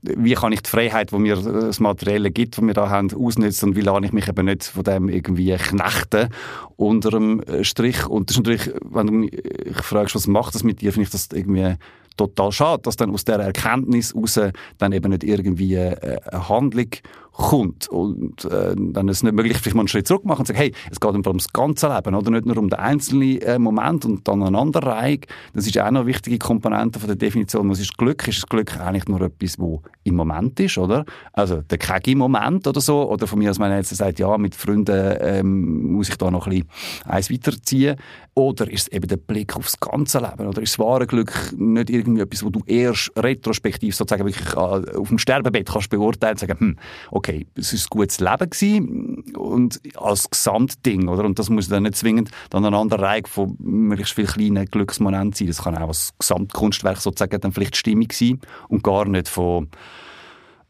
wie 0.00 0.34
kann 0.34 0.52
ich 0.52 0.62
die 0.62 0.70
Freiheit, 0.70 1.12
die 1.12 1.18
mir 1.18 1.36
das 1.36 1.78
Materielle 1.78 2.30
gibt, 2.30 2.56
die 2.56 2.62
wir 2.62 2.74
da 2.74 2.88
haben, 2.88 3.12
ausnutzen 3.14 3.70
und 3.70 3.76
wie 3.76 3.82
lade 3.82 4.06
ich 4.06 4.12
mich 4.12 4.28
eben 4.28 4.46
nicht 4.46 4.64
von 4.64 4.84
dem 4.84 5.08
irgendwie 5.08 5.54
knechten 5.56 6.28
unter 6.76 7.10
dem 7.10 7.42
Strich. 7.62 8.06
Und 8.06 8.30
das 8.30 8.36
ist 8.36 8.44
natürlich, 8.44 8.70
wenn 8.82 9.06
du 9.06 9.12
mich 9.12 9.30
fragst, 9.72 10.14
was 10.14 10.26
macht 10.26 10.54
das 10.54 10.64
mit 10.64 10.80
dir, 10.80 10.92
finde 10.92 11.04
ich 11.04 11.10
das 11.10 11.28
irgendwie 11.32 11.76
total 12.16 12.52
schade, 12.52 12.82
dass 12.82 12.96
dann 12.96 13.10
aus 13.12 13.24
der 13.24 13.38
Erkenntnis 13.38 14.12
heraus 14.12 14.40
dann 14.78 14.92
eben 14.92 15.10
nicht 15.10 15.24
irgendwie 15.24 15.74
äh, 15.74 16.18
eine 16.30 16.48
Handlung 16.48 16.90
kommt 17.32 17.88
und 17.88 18.44
äh, 18.44 18.74
dann 18.76 19.08
ist 19.08 19.18
es 19.18 19.22
nicht 19.22 19.34
möglich, 19.34 19.56
vielleicht 19.56 19.74
mal 19.74 19.82
einen 19.82 19.88
Schritt 19.88 20.06
zurück 20.06 20.24
machen 20.24 20.40
und 20.40 20.46
sagen, 20.46 20.58
hey, 20.58 20.72
es 20.90 21.00
geht 21.00 21.14
um 21.14 21.22
das 21.22 21.52
ganze 21.52 21.88
Leben, 21.88 22.14
oder 22.14 22.30
nicht 22.30 22.46
nur 22.46 22.58
um 22.58 22.68
den 22.68 22.78
einzelnen 22.78 23.40
äh, 23.40 23.58
Moment 23.58 24.04
und 24.04 24.28
dann 24.28 24.42
Reihe. 24.42 25.20
Das 25.54 25.66
ist 25.66 25.78
auch 25.78 25.84
eine 25.84 26.06
wichtige 26.06 26.38
Komponente 26.38 26.98
von 26.98 27.06
der 27.06 27.16
Definition. 27.16 27.70
Was 27.70 27.80
ist 27.80 27.96
Glück? 27.96 28.26
Ist 28.28 28.42
das 28.42 28.46
Glück 28.46 28.78
eigentlich 28.80 29.06
nur 29.06 29.20
etwas, 29.22 29.58
wo 29.58 29.82
im 30.04 30.16
Moment 30.16 30.58
ist, 30.60 30.78
oder? 30.78 31.04
Also 31.32 31.62
der 31.62 31.78
Kegi-Moment 31.78 32.66
oder 32.66 32.80
so, 32.80 33.08
oder 33.08 33.26
von 33.26 33.38
mir 33.38 33.50
aus 33.50 33.58
meine 33.58 33.76
jetzt 33.76 33.94
sagt, 33.94 34.18
ja, 34.18 34.36
mit 34.36 34.54
Freunden 34.54 35.16
ähm, 35.20 35.92
muss 35.92 36.08
ich 36.08 36.16
da 36.16 36.30
noch 36.30 36.46
ein 36.46 36.50
bisschen 36.50 36.68
eins 37.06 37.30
weiterziehen. 37.30 37.96
Oder 38.34 38.70
ist 38.70 38.82
es 38.82 38.92
eben 38.92 39.06
der 39.06 39.18
Blick 39.18 39.56
aufs 39.56 39.78
ganze 39.78 40.18
Leben? 40.18 40.48
Oder 40.48 40.62
ist 40.62 40.72
das 40.72 40.78
wahre 40.78 41.06
Glück 41.06 41.52
nicht 41.56 41.90
irgendwie 41.90 42.22
etwas, 42.22 42.42
wo 42.42 42.48
du 42.48 42.60
erst 42.66 43.12
retrospektiv 43.16 43.94
sozusagen 43.94 44.24
wirklich 44.24 44.54
äh, 44.54 44.98
auf 44.98 45.08
dem 45.08 45.18
Sterbebett 45.18 45.68
kannst 45.68 45.90
beurteilen 45.90 46.32
und 46.32 46.38
sagen, 46.38 46.58
hm, 46.58 46.76
okay, 47.10 47.21
es 47.54 47.72
ist 47.72 47.86
ein 47.86 47.90
gutes 47.90 48.20
Leben 48.20 48.50
gewesen 48.50 49.34
und 49.36 49.80
als 49.96 50.28
Gesamtding, 50.30 51.08
oder? 51.08 51.24
Und 51.24 51.38
das 51.38 51.50
muss 51.50 51.68
dann 51.68 51.84
nicht 51.84 51.96
zwingend 51.96 52.30
dann 52.50 52.64
eine 52.64 52.76
andere 52.76 53.02
Reihe 53.02 53.22
von 53.26 53.56
möglichst 53.58 54.14
vielen 54.14 54.28
kleinen 54.28 54.66
Glücksmomenten 54.66 55.32
sein. 55.32 55.48
Das 55.48 55.62
kann 55.62 55.76
auch 55.76 55.88
als 55.88 56.12
Gesamtkunstwerk 56.18 56.98
sozusagen 56.98 57.40
dann 57.40 57.52
vielleicht 57.52 57.76
stimmig 57.76 58.12
sein 58.12 58.40
und 58.68 58.82
gar 58.82 59.06
nicht 59.06 59.28
von 59.28 59.68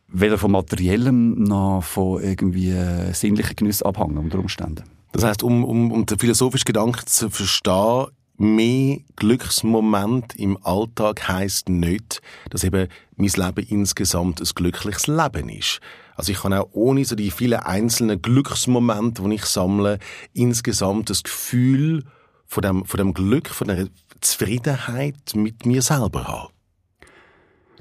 weder 0.08 0.38
von 0.38 0.52
materiellem 0.52 1.42
noch 1.42 1.82
von 1.82 2.22
irgendwie 2.22 2.70
äh, 2.70 3.12
sinnlichen 3.12 3.56
Genuss 3.56 3.82
abhängen 3.82 4.18
unter 4.18 4.38
Umständen. 4.38 4.84
Das 5.12 5.24
heißt, 5.24 5.42
um, 5.42 5.64
um, 5.64 5.90
um 5.92 6.06
den 6.06 6.18
philosophischen 6.18 6.64
Gedanken 6.64 7.06
zu 7.06 7.30
verstehen, 7.30 8.06
mehr 8.42 8.98
Glücksmoment 9.16 10.34
im 10.34 10.58
Alltag 10.62 11.28
heißt 11.28 11.68
nicht, 11.68 12.20
dass 12.50 12.64
eben 12.64 12.88
mein 13.16 13.28
Leben 13.28 13.66
insgesamt 13.68 14.40
ein 14.40 14.48
glückliches 14.54 15.06
Leben 15.06 15.48
ist. 15.48 15.80
Also 16.16 16.32
ich 16.32 16.38
kann 16.38 16.52
auch 16.52 16.68
ohne 16.72 17.04
so 17.04 17.14
die 17.14 17.30
vielen 17.30 17.60
einzelnen 17.60 18.20
Glücksmomente, 18.20 19.22
die 19.22 19.36
ich 19.36 19.44
sammle, 19.44 19.98
insgesamt 20.34 21.08
das 21.08 21.22
Gefühl 21.22 22.04
von 22.46 22.62
dem, 22.62 22.84
von 22.84 22.98
dem 22.98 23.14
Glück, 23.14 23.48
von 23.48 23.68
der 23.68 23.88
Zufriedenheit 24.20 25.34
mit 25.34 25.64
mir 25.64 25.80
selber 25.80 26.24
haben. 26.24 26.52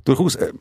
Durchaus. 0.05 0.35
Äh 0.35 0.53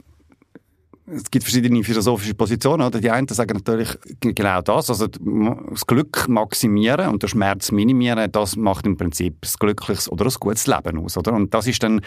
es 1.12 1.30
gibt 1.30 1.44
verschiedene 1.44 1.82
philosophische 1.82 2.34
Positionen. 2.34 2.86
Oder? 2.86 3.00
Die 3.00 3.10
einen 3.10 3.28
sagen 3.28 3.54
natürlich 3.54 3.96
genau 4.20 4.62
das, 4.62 4.90
also 4.90 5.06
das 5.06 5.86
Glück 5.86 6.28
maximieren 6.28 7.08
und 7.08 7.22
den 7.22 7.28
Schmerz 7.28 7.72
minimieren, 7.72 8.30
das 8.32 8.56
macht 8.56 8.86
im 8.86 8.96
Prinzip 8.96 9.36
ein 9.42 9.50
glückliches 9.58 10.10
oder 10.10 10.26
ein 10.26 10.34
gutes 10.38 10.66
Leben 10.66 10.98
aus. 10.98 11.16
Oder? 11.16 11.32
Und 11.32 11.52
das 11.54 11.66
ist 11.66 11.82
dann 11.82 12.00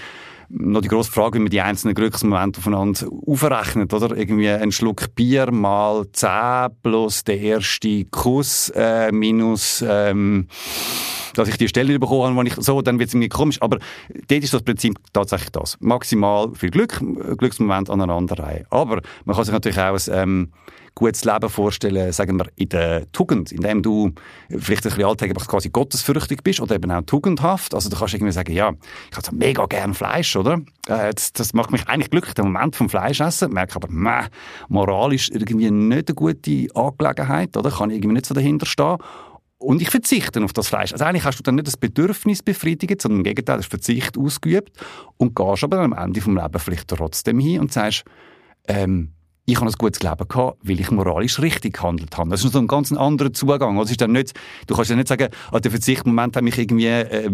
noch 0.49 0.81
die 0.81 0.87
grosse 0.87 1.11
Frage, 1.11 1.39
wie 1.39 1.43
man 1.43 1.49
die 1.49 1.61
einzelnen 1.61 1.95
Glücksmomente 1.95 2.59
aufeinander 2.59 3.07
aufrechnet, 3.25 3.93
oder? 3.93 4.15
Irgendwie 4.15 4.49
ein 4.49 4.71
Schluck 4.71 5.15
Bier 5.15 5.51
mal 5.51 6.05
10 6.11 6.69
plus 6.81 7.23
der 7.23 7.39
erste 7.39 8.05
Kuss 8.05 8.69
äh, 8.75 9.11
minus 9.11 9.83
ähm, 9.87 10.47
dass 11.33 11.47
ich 11.47 11.57
die 11.57 11.67
Stelle 11.67 11.97
bekommen 11.99 12.23
habe, 12.23 12.35
wo 12.35 12.41
ich 12.41 12.55
so, 12.55 12.81
dann 12.81 12.99
wird 12.99 13.09
es 13.09 13.13
irgendwie 13.13 13.29
komisch. 13.29 13.61
Aber 13.61 13.79
dort 14.27 14.43
ist 14.43 14.53
das 14.53 14.63
Prinzip 14.63 14.97
tatsächlich 15.13 15.51
das. 15.51 15.77
Maximal 15.79 16.53
viel 16.55 16.71
Glück, 16.71 17.01
Glücksmoment 17.37 17.89
aneinanderreihen. 17.89 18.65
Aber 18.69 19.01
man 19.25 19.35
kann 19.35 19.45
sich 19.45 19.53
natürlich 19.53 19.79
auch 19.79 19.93
ein 19.93 20.13
ähm, 20.13 20.49
gutes 20.95 21.25
Leben 21.25 21.49
vorstellen, 21.49 22.11
sagen 22.11 22.37
wir, 22.37 22.47
in 22.55 22.69
der 22.69 23.11
Tugend, 23.11 23.51
indem 23.51 23.81
du 23.81 24.11
vielleicht 24.49 24.85
ein 24.85 24.89
bisschen 24.89 25.05
alltäglich 25.05 25.47
quasi 25.47 25.69
gottesfürchtig 25.69 26.43
bist 26.43 26.59
oder 26.59 26.75
eben 26.75 26.91
auch 26.91 27.01
tugendhaft. 27.01 27.73
Also 27.73 27.89
du 27.89 27.97
kannst 27.97 28.13
irgendwie 28.13 28.31
sagen, 28.31 28.53
ja, 28.53 28.73
ich 29.11 29.17
habe 29.17 29.35
mega 29.35 29.65
gern 29.65 29.93
Fleisch, 29.93 30.35
oder? 30.35 30.61
Äh, 30.87 31.13
das, 31.13 31.33
das, 31.33 31.53
macht 31.53 31.71
mich 31.71 31.87
eigentlich 31.87 32.11
glücklich, 32.11 32.35
der 32.35 32.45
Moment 32.45 32.75
vom 32.75 32.89
Fleisch 32.89 33.19
essen. 33.21 33.53
Merke 33.53 33.75
aber, 33.75 33.87
meh, 33.89 34.27
moralisch 34.69 35.29
irgendwie 35.31 35.71
nicht 35.71 36.09
eine 36.09 36.15
gute 36.15 36.67
Angelegenheit, 36.75 37.57
oder? 37.57 37.71
Kann 37.71 37.89
ich 37.89 37.97
irgendwie 37.97 38.15
nicht 38.15 38.25
so 38.25 38.33
dahinter 38.33 38.65
stehen. 38.65 38.97
Und 39.63 39.81
ich 39.81 39.89
verzichte 39.89 40.43
auf 40.43 40.51
das 40.51 40.67
Fleisch. 40.67 40.91
Also 40.91 41.05
eigentlich 41.05 41.23
hast 41.23 41.39
du 41.39 41.43
dann 41.43 41.55
nicht 41.55 41.67
das 41.67 41.77
Bedürfnis 41.77 42.43
befriedigt, 42.43 43.01
sondern 43.01 43.19
im 43.19 43.23
Gegenteil, 43.23 43.57
das 43.57 43.65
Verzicht 43.65 44.17
ausgeübt 44.17 44.77
und 45.17 45.35
gehst 45.35 45.63
aber 45.63 45.79
am 45.79 45.93
Ende 45.93 46.19
vom 46.19 46.35
Leben 46.35 46.59
vielleicht 46.59 46.89
trotzdem 46.89 47.39
hin 47.39 47.61
und 47.61 47.71
sagst, 47.71 48.03
ähm, 48.67 49.13
ich 49.45 49.57
habe 49.57 49.67
ein 49.67 49.73
gutes 49.73 50.01
Leben 50.01 50.27
gehabt, 50.27 50.57
weil 50.63 50.79
ich 50.79 50.89
moralisch 50.89 51.39
richtig 51.39 51.73
gehandelt 51.73 52.17
habe. 52.17 52.29
Das 52.29 52.45
ist 52.45 52.53
so 52.53 52.59
ein 52.59 52.67
ganz 52.67 52.91
anderer 52.93 53.33
Zugang. 53.33 53.77
Also 53.77 53.91
ist 53.91 53.99
dann 53.99 54.13
nicht, 54.13 54.33
du 54.67 54.75
kannst 54.75 54.89
ja 54.89 54.95
nicht 54.95 55.09
sagen, 55.09 55.29
ah, 55.51 55.59
der 55.59 55.71
Verzichtmoment 55.71 56.35
hat 56.35 56.43
mich 56.43 56.57
irgendwie 56.57 56.87
äh, 56.87 57.29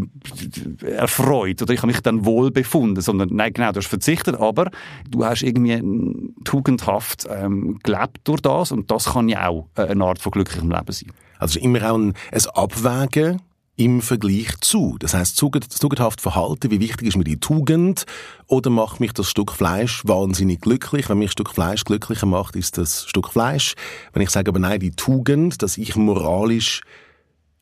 erfreut 0.85 1.61
oder 1.61 1.73
ich 1.73 1.79
habe 1.79 1.87
mich 1.87 2.01
dann 2.01 2.25
wohl 2.25 2.49
befunden, 2.49 3.01
sondern 3.01 3.29
nein, 3.31 3.53
genau, 3.53 3.71
du 3.71 3.77
hast 3.77 3.87
verzichtet, 3.87 4.35
aber 4.35 4.71
du 5.07 5.23
hast 5.23 5.43
irgendwie 5.43 6.33
tugendhaft 6.45 7.27
ähm, 7.29 7.79
gelebt 7.83 8.21
durch 8.23 8.41
das 8.41 8.71
und 8.71 8.89
das 8.89 9.05
kann 9.13 9.29
ja 9.29 9.47
auch 9.47 9.67
äh, 9.75 9.83
eine 9.83 10.03
Art 10.03 10.19
von 10.19 10.31
glücklichem 10.31 10.71
Leben 10.71 10.91
sein. 10.91 11.11
Also 11.37 11.59
immer 11.59 11.91
auch 11.91 11.97
ein, 11.97 12.13
ein 12.31 12.45
Abwägen 12.53 13.41
im 13.79 14.01
Vergleich 14.01 14.59
zu. 14.59 14.97
Das 14.99 15.13
heißt, 15.13 15.39
tugendhaft 15.39 16.19
Verhalten, 16.19 16.69
wie 16.69 16.81
wichtig 16.81 17.07
ist 17.07 17.15
mir 17.15 17.23
die 17.23 17.39
Tugend 17.39 18.05
oder 18.45 18.69
macht 18.69 18.99
mich 18.99 19.13
das 19.13 19.29
Stück 19.29 19.53
Fleisch 19.53 20.05
wahnsinnig 20.05 20.59
glücklich? 20.59 21.07
Wenn 21.07 21.19
mich 21.19 21.29
ein 21.29 21.31
Stück 21.31 21.51
Fleisch 21.51 21.85
glücklicher 21.85 22.25
macht, 22.25 22.57
ist 22.57 22.77
das 22.77 23.07
Stück 23.07 23.29
Fleisch. 23.29 23.75
Wenn 24.11 24.21
ich 24.21 24.31
sage 24.31 24.49
aber 24.49 24.59
nein, 24.59 24.81
die 24.81 24.91
Tugend, 24.91 25.61
dass 25.61 25.77
ich 25.77 25.95
moralisch 25.95 26.81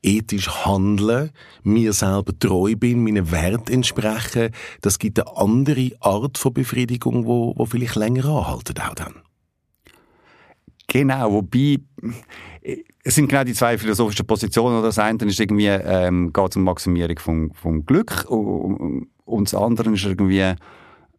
ethisch 0.01 0.49
handle, 0.65 1.31
mir 1.61 1.93
selber 1.93 2.37
treu 2.37 2.75
bin, 2.75 3.03
meinen 3.03 3.29
Wert 3.31 3.69
entspreche, 3.69 4.49
das 4.81 4.97
gibt 4.97 5.19
eine 5.19 5.37
andere 5.37 5.91
Art 5.99 6.39
von 6.39 6.51
Befriedigung, 6.51 7.27
wo, 7.27 7.53
wo 7.55 7.65
vielleicht 7.67 7.95
länger 7.95 8.25
anhaltet 8.25 8.81
auch 8.81 8.95
dann. 8.95 9.21
Genau, 10.87 11.33
wobei 11.33 11.77
es 13.07 13.15
sind 13.15 13.29
genau 13.29 13.45
die 13.45 13.53
zwei 13.53 13.77
philosophischen 13.77 14.27
Positionen. 14.27 14.83
Das 14.83 14.99
eine 14.99 15.17
ist 15.23 15.39
irgendwie 15.39 15.67
ähm, 15.67 16.33
geht 16.33 16.57
um 16.57 16.63
Maximierung 16.63 17.17
vom, 17.19 17.51
vom 17.53 17.85
Glück 17.85 18.25
und, 18.27 19.07
das 19.25 19.55
andere 19.55 19.93
ist 19.93 20.03
irgendwie 20.03 20.55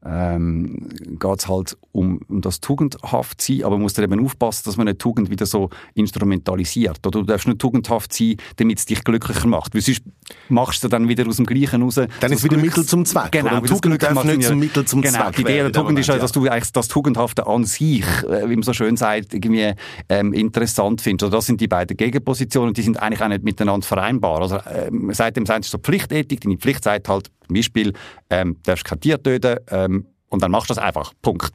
ähm, 0.04 0.88
geht 1.18 1.38
es 1.38 1.48
halt 1.48 1.76
um, 1.92 2.20
um 2.28 2.40
das 2.42 2.60
tugendhaft 2.60 3.40
sein, 3.40 3.64
aber 3.64 3.76
man 3.76 3.82
muss 3.82 3.98
eben 3.98 4.24
aufpassen, 4.24 4.62
dass 4.66 4.76
man 4.76 4.86
eine 4.86 4.98
Tugend 4.98 5.30
wieder 5.30 5.46
so 5.46 5.70
instrumentalisiert. 5.94 7.04
Oder 7.06 7.20
du 7.20 7.26
darfst 7.26 7.48
nicht 7.48 7.58
tugendhaft 7.58 8.12
sein, 8.12 8.36
damit 8.56 8.78
es 8.78 8.86
dich 8.86 9.02
glücklicher 9.02 9.48
macht. 9.48 9.74
Weil 9.74 9.80
sonst 9.80 10.02
machst 10.48 10.84
du 10.84 10.88
dann 10.88 11.08
wieder 11.08 11.26
aus 11.26 11.36
dem 11.36 11.46
Gleichen 11.46 11.82
raus. 11.82 11.94
Dann 11.94 12.08
ist 12.32 12.38
es 12.38 12.44
wieder 12.44 12.56
Mittel 12.56 12.84
zum 12.84 13.04
Zweck. 13.04 13.32
Genau, 13.32 13.60
Tugend 13.60 14.02
darf 14.02 14.24
nicht 14.24 14.44
zum 14.44 14.58
Mittel 14.58 14.84
zum 14.84 15.02
genau, 15.02 15.24
Zweck 15.24 15.36
Die 15.36 15.42
Idee 15.42 15.58
der 15.58 15.72
Tugend 15.72 15.98
ist 15.98 16.06
ja, 16.06 16.18
dass 16.18 16.32
du 16.32 16.46
eigentlich 16.48 16.72
das 16.72 16.88
Tugendhafte 16.88 17.46
an 17.46 17.64
sich, 17.64 18.04
äh, 18.24 18.48
wie 18.48 18.54
man 18.54 18.62
so 18.62 18.72
schön 18.72 18.96
sagt, 18.96 19.34
irgendwie 19.34 19.74
ähm, 20.08 20.32
interessant 20.32 21.00
findest. 21.00 21.24
Also 21.24 21.36
das 21.36 21.46
sind 21.46 21.60
die 21.60 21.68
beiden 21.68 21.96
Gegenpositionen, 21.96 22.74
die 22.74 22.82
sind 22.82 23.00
eigentlich 23.00 23.22
auch 23.22 23.28
nicht 23.28 23.44
miteinander 23.44 23.86
vereinbar. 23.86 24.42
Also 24.42 24.56
äh, 24.56 24.90
sagt 25.12 25.36
dem 25.36 25.46
Sein 25.46 25.60
ist 25.60 25.70
so 25.70 25.78
Pflichtethik, 25.78 26.40
deine 26.40 26.56
Pflicht 26.56 26.84
sagt 26.84 27.08
halt, 27.08 27.30
zum 27.46 27.54
Beispiel, 27.54 27.92
ähm, 28.30 28.56
darfst 28.64 28.84
kein 28.84 29.00
Tier 29.00 29.22
töten, 29.22 29.56
ähm, 29.70 30.06
und 30.28 30.42
dann 30.42 30.50
machst 30.50 30.70
du 30.70 30.74
das 30.74 30.82
einfach. 30.82 31.12
Punkt. 31.22 31.52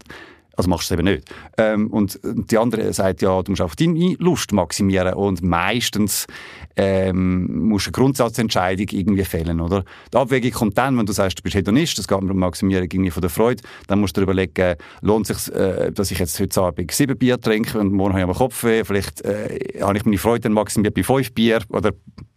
Also 0.56 0.70
machst 0.70 0.90
du 0.90 0.94
es 0.94 1.00
eben 1.00 1.08
nicht. 1.08 1.26
Ähm, 1.58 1.88
und 1.88 2.20
die 2.24 2.58
andere 2.58 2.94
sagt 2.94 3.22
ja, 3.22 3.42
du 3.42 3.52
musst 3.52 3.62
auf 3.62 3.76
deine 3.76 4.16
Lust 4.20 4.52
maximieren 4.52 5.16
und 5.16 5.42
meistens 5.42 6.28
ähm, 6.76 7.68
musst 7.70 7.88
du 7.88 7.90
eine 7.90 7.94
Grundsatzentscheidung 7.94 8.88
irgendwie 8.92 9.26
fällen, 9.26 9.60
oder? 9.60 9.84
Die 10.14 10.18
Abwägung 10.18 10.52
kommt 10.52 10.78
dann, 10.78 10.98
wenn 10.98 11.06
du 11.06 11.14
sagst, 11.14 11.40
du 11.40 11.44
bist 11.44 11.56
Hedonist, 11.56 11.98
das 11.98 12.08
geht 12.08 12.18
um 12.18 12.38
Maximierung 12.38 12.88
irgendwie 12.92 13.12
von 13.12 13.22
der 13.22 13.32
Freude, 13.32 13.64
dann 13.88 14.00
musst 14.00 14.16
du 14.16 14.22
dir 14.22 14.26
überlegen, 14.26 14.76
lohnt 15.02 15.30
es 15.30 15.46
sich, 15.46 15.56
äh, 15.56 15.92
dass 15.92 16.12
ich 16.12 16.20
jetzt 16.20 16.40
heute 16.40 16.62
Abend 16.62 16.92
sieben 16.92 17.18
Bier 17.18 17.40
trinke 17.40 17.80
und 17.80 17.92
morgen 17.92 18.14
habe 18.14 18.22
ich 18.22 18.28
am 18.28 18.36
Kopfweh, 18.36 18.84
vielleicht 18.84 19.22
äh, 19.22 19.82
habe 19.82 19.98
ich 19.98 20.06
meine 20.06 20.18
Freude 20.20 20.42
dann 20.42 20.54
maximiert 20.54 20.94
bei 20.94 21.04
fünf 21.04 21.34
Bier 21.34 21.62
oder 21.70 21.92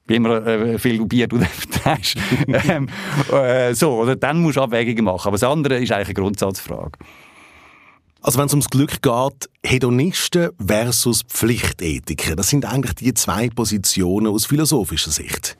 wie 0.06 0.14
immer 0.14 0.46
äh, 0.46 0.78
viel 0.78 1.04
Bier 1.04 1.26
du 1.26 1.38
verträgst. 1.40 2.16
ähm, 2.68 2.88
äh, 3.32 3.74
so, 3.74 3.92
oder 4.00 4.16
dann 4.16 4.40
musst 4.40 4.56
du 4.56 4.62
Abwägungen 4.62 5.04
machen. 5.04 5.28
Aber 5.28 5.34
das 5.34 5.42
andere 5.42 5.78
ist 5.78 5.92
eigentlich 5.92 6.08
eine 6.08 6.14
Grundsatzfrage. 6.14 6.98
Also 8.20 8.38
wenn 8.38 8.46
es 8.46 8.52
ums 8.52 8.70
Glück 8.70 9.02
geht, 9.02 9.50
Hedonisten 9.62 10.50
versus 10.64 11.22
Pflichtethiker, 11.22 12.34
das 12.34 12.48
sind 12.48 12.64
eigentlich 12.64 12.94
die 12.94 13.14
zwei 13.14 13.48
Positionen 13.48 14.26
aus 14.26 14.46
philosophischer 14.46 15.10
Sicht. 15.10 15.56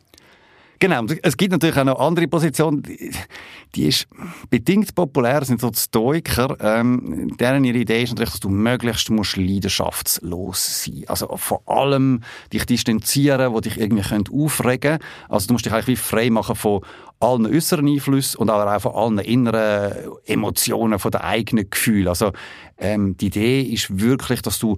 Genau, 0.78 1.04
es 1.22 1.36
gibt 1.36 1.52
natürlich 1.52 1.76
auch 1.78 1.84
noch 1.84 1.98
andere 1.98 2.28
Positionen, 2.28 2.82
die 3.74 3.88
ist 3.88 4.06
bedingt 4.50 4.94
populär, 4.94 5.44
sind 5.44 5.60
so 5.60 5.70
die 5.70 5.78
Stoiker. 5.78 6.56
Ähm, 6.60 7.34
deren 7.38 7.64
ihre 7.64 7.78
Idee 7.78 8.02
ist 8.02 8.10
natürlich, 8.10 8.32
dass 8.32 8.40
du 8.40 8.50
möglichst 8.50 9.10
musst 9.10 9.36
leidenschaftslos 9.36 10.84
sein 10.84 11.04
Also 11.06 11.34
vor 11.36 11.62
allem 11.66 12.20
dich 12.52 12.66
distanzieren, 12.66 13.52
wo 13.52 13.60
dich 13.60 13.78
irgendwie 13.78 14.02
aufregen 14.32 14.98
Also 15.28 15.48
du 15.48 15.54
musst 15.54 15.64
dich 15.64 15.72
eigentlich 15.72 15.98
frei 15.98 16.30
machen 16.30 16.56
von 16.56 16.82
allen 17.20 17.46
äußeren 17.46 17.88
Einflüssen 17.88 18.38
und 18.38 18.50
auch 18.50 18.80
von 18.80 18.94
allen 18.94 19.18
inneren 19.18 20.10
Emotionen, 20.26 20.98
von 20.98 21.10
den 21.10 21.22
eigenen 21.22 21.70
Gefühlen. 21.70 22.08
Also 22.08 22.32
ähm, 22.76 23.16
die 23.16 23.26
Idee 23.26 23.62
ist 23.62 23.98
wirklich, 23.98 24.42
dass 24.42 24.58
du 24.58 24.76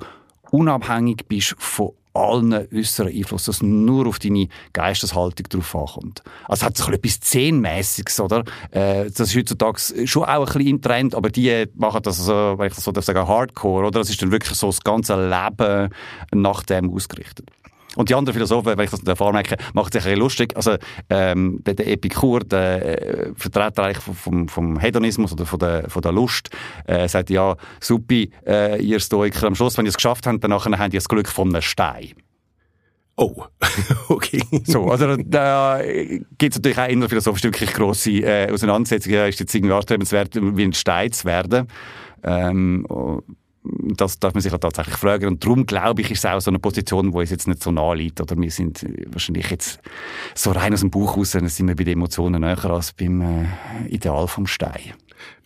unabhängig 0.50 1.26
bist 1.28 1.56
von 1.58 1.92
allen 2.18 2.68
äußeren 2.72 3.12
Einfluss, 3.12 3.44
dass 3.44 3.62
nur 3.62 4.06
auf 4.06 4.18
deine 4.18 4.48
Geisteshaltung 4.72 5.48
drauf 5.48 5.74
ankommt. 5.74 6.22
Also 6.46 6.60
es 6.60 6.62
hat 6.64 6.76
so 6.76 6.90
etwas 6.92 7.20
Zehnmäßiges, 7.20 8.20
oder? 8.20 8.44
Äh, 8.70 9.04
das 9.06 9.20
ist 9.20 9.36
heutzutage 9.36 10.06
schon 10.06 10.24
auch 10.24 10.28
ein 10.28 10.44
bisschen 10.44 10.66
im 10.66 10.82
Trend, 10.82 11.14
aber 11.14 11.30
die 11.30 11.66
machen 11.74 12.02
das 12.02 12.18
so, 12.18 12.54
wenn 12.58 12.68
ich 12.68 12.74
das 12.74 12.84
so 12.84 12.92
darf 12.92 13.04
sagen, 13.04 13.26
Hardcore, 13.26 13.86
oder? 13.86 14.00
Das 14.00 14.10
ist 14.10 14.20
dann 14.20 14.30
wirklich 14.30 14.56
so 14.58 14.66
das 14.66 14.80
ganze 14.80 15.14
Leben 15.14 15.90
nach 16.32 16.62
dem 16.62 16.92
ausgerichtet. 16.92 17.50
Und 17.98 18.10
die 18.10 18.14
anderen 18.14 18.32
Philosophen, 18.32 18.78
wenn 18.78 18.84
ich 18.84 18.92
das 18.92 19.00
davor 19.00 19.32
merke, 19.32 19.56
macht 19.74 19.92
sich 19.92 20.02
ein 20.02 20.04
bisschen 20.04 20.20
lustig. 20.20 20.56
Also, 20.56 20.76
ähm, 21.10 21.60
der, 21.66 21.74
der 21.74 21.88
Epikur, 21.88 22.44
der 22.44 23.26
äh, 23.26 23.32
Vertreter 23.34 23.82
eigentlich 23.82 23.98
vom, 23.98 24.46
vom 24.46 24.78
Hedonismus 24.78 25.32
oder 25.32 25.44
von 25.44 25.58
der, 25.58 25.90
von 25.90 26.00
der 26.00 26.12
Lust, 26.12 26.48
äh, 26.86 27.08
sagt, 27.08 27.28
ja, 27.28 27.56
supi, 27.80 28.30
äh, 28.46 28.80
ihr 28.80 29.00
Stoiker, 29.00 29.48
am 29.48 29.56
Schluss, 29.56 29.76
wenn 29.78 29.84
ihr 29.84 29.88
es 29.88 29.96
geschafft 29.96 30.28
habt, 30.28 30.44
dann 30.44 30.54
habt 30.54 30.94
ihr 30.94 31.00
das 31.00 31.08
Glück 31.08 31.28
von 31.28 31.48
einem 31.48 31.60
Stein. 31.60 32.12
Oh, 33.16 33.46
okay. 34.08 34.44
So, 34.62 34.92
also 34.92 35.16
da 35.16 35.80
gibt 35.82 36.54
es 36.54 36.58
natürlich 36.58 36.78
auch 36.78 36.88
in 36.88 37.00
der 37.00 37.08
Philosophie 37.08 37.42
wirklich 37.42 37.72
grosse 37.72 38.12
äh, 38.12 38.52
Auseinandersetzungen. 38.52 39.26
Ist 39.26 39.40
jetzt 39.40 39.52
irgendwie 39.52 39.74
anstrebenswert, 39.74 40.36
wie 40.40 40.62
ein 40.62 40.72
Stein 40.72 41.10
zu 41.10 41.24
werden? 41.24 41.66
Ähm, 42.22 42.86
das 43.96 44.18
darf 44.18 44.34
man 44.34 44.40
sich 44.40 44.52
auch 44.52 44.58
tatsächlich 44.58 44.96
fragen. 44.96 45.26
Und 45.26 45.44
darum 45.44 45.66
glaube 45.66 46.02
ich, 46.02 46.10
ist 46.10 46.20
es 46.20 46.26
auch 46.26 46.40
so 46.40 46.50
eine 46.50 46.58
Position, 46.58 47.12
wo 47.12 47.20
es 47.20 47.30
jetzt 47.30 47.48
nicht 47.48 47.62
so 47.62 47.70
nahe 47.70 47.96
liegt. 47.96 48.20
Oder 48.20 48.36
wir 48.36 48.50
sind 48.50 48.84
wahrscheinlich 49.06 49.50
jetzt 49.50 49.80
so 50.34 50.50
rein 50.52 50.72
aus 50.72 50.80
dem 50.80 50.90
Buch 50.90 51.16
raus, 51.16 51.32
dann 51.32 51.48
sind 51.48 51.68
wir 51.68 51.76
bei 51.76 51.84
den 51.84 51.94
Emotionen 51.94 52.40
näher 52.40 52.64
als 52.64 52.92
beim 52.92 53.20
äh, 53.20 53.46
Ideal 53.88 54.28
vom 54.28 54.46
Stein. 54.46 54.94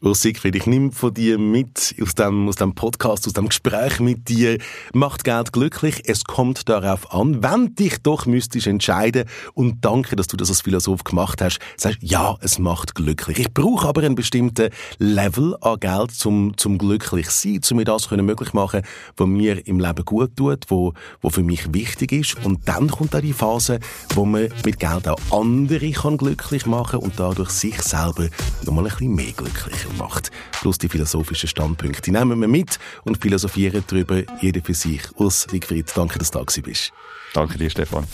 Urs 0.04 0.22
Siegfried, 0.22 0.56
ich 0.56 0.66
nehme 0.66 0.90
von 0.90 1.14
dir 1.14 1.38
mit 1.38 1.94
aus 2.02 2.16
dem, 2.16 2.48
aus 2.48 2.56
dem 2.56 2.74
Podcast, 2.74 3.24
aus 3.28 3.34
dem 3.34 3.46
Gespräch 3.46 4.00
mit 4.00 4.28
dir. 4.28 4.58
Macht 4.92 5.22
Geld 5.22 5.52
glücklich? 5.52 6.02
Es 6.06 6.24
kommt 6.24 6.68
darauf 6.68 7.12
an, 7.12 7.40
wenn 7.40 7.76
dich 7.76 7.98
doch 8.02 8.26
müsstest 8.26 8.66
entscheiden 8.66 9.26
und 9.54 9.84
danke, 9.84 10.16
dass 10.16 10.26
du 10.26 10.36
das 10.36 10.48
als 10.48 10.62
Philosoph 10.62 11.04
gemacht 11.04 11.40
hast, 11.40 11.60
sagst, 11.76 11.98
ja, 12.00 12.36
es 12.40 12.58
macht 12.58 12.96
glücklich. 12.96 13.38
Ich 13.38 13.54
brauche 13.54 13.86
aber 13.86 14.02
einen 14.02 14.16
bestimmten 14.16 14.70
Level 14.98 15.56
an 15.60 15.78
Geld, 15.78 16.10
zum, 16.10 16.58
zum 16.58 16.78
glücklich 16.78 17.30
sein, 17.30 17.60
um 17.70 17.76
mir 17.76 17.84
das 17.84 18.10
möglich 18.10 18.52
machen, 18.54 18.82
was 19.16 19.28
mir 19.28 19.64
im 19.68 19.78
Leben 19.78 20.04
gut 20.04 20.36
tut, 20.36 20.64
wo, 20.66 20.94
wo 21.20 21.30
für 21.30 21.44
mich 21.44 21.72
wichtig 21.72 22.10
ist. 22.10 22.44
Und 22.44 22.66
dann 22.66 22.90
kommt 22.90 23.14
auch 23.14 23.20
die 23.20 23.32
Phase, 23.32 23.78
wo 24.16 24.24
man 24.24 24.48
mit 24.64 24.80
Geld 24.80 25.06
auch 25.06 25.20
andere 25.30 25.92
kann 25.92 26.16
glücklich 26.16 26.66
machen 26.66 26.98
und 26.98 27.12
dadurch 27.20 27.50
sich 27.50 27.80
selber 27.80 28.26
nochmal 28.64 28.86
ein 28.86 28.90
bisschen 28.90 29.14
mehr 29.14 29.30
glücklicher 29.30 29.91
macht. 29.98 30.30
Plus 30.60 30.78
die 30.78 30.88
philosophischen 30.88 31.48
Standpunkte. 31.48 32.02
Die 32.02 32.10
nehmen 32.10 32.40
wir 32.40 32.48
mit 32.48 32.78
und 33.04 33.20
philosophieren 33.20 33.84
darüber, 33.86 34.22
jeder 34.40 34.62
für 34.62 34.74
sich. 34.74 35.02
Urs 35.16 35.46
Siegfried, 35.50 35.90
danke, 35.94 36.18
dass 36.18 36.30
du 36.30 36.38
da 36.38 36.60
bist. 36.62 36.92
Danke 37.34 37.58
dir, 37.58 37.70
Stefan. 37.70 38.04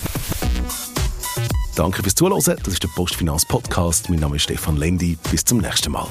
Danke 1.74 2.02
fürs 2.02 2.14
Zuhören. 2.14 2.38
Das 2.38 2.72
ist 2.72 2.82
der 2.82 2.88
Postfinanz 2.88 3.46
Podcast. 3.46 4.10
Mein 4.10 4.20
Name 4.20 4.36
ist 4.36 4.42
Stefan 4.42 4.76
Lendi. 4.76 5.16
Bis 5.30 5.44
zum 5.44 5.58
nächsten 5.58 5.92
Mal. 5.92 6.08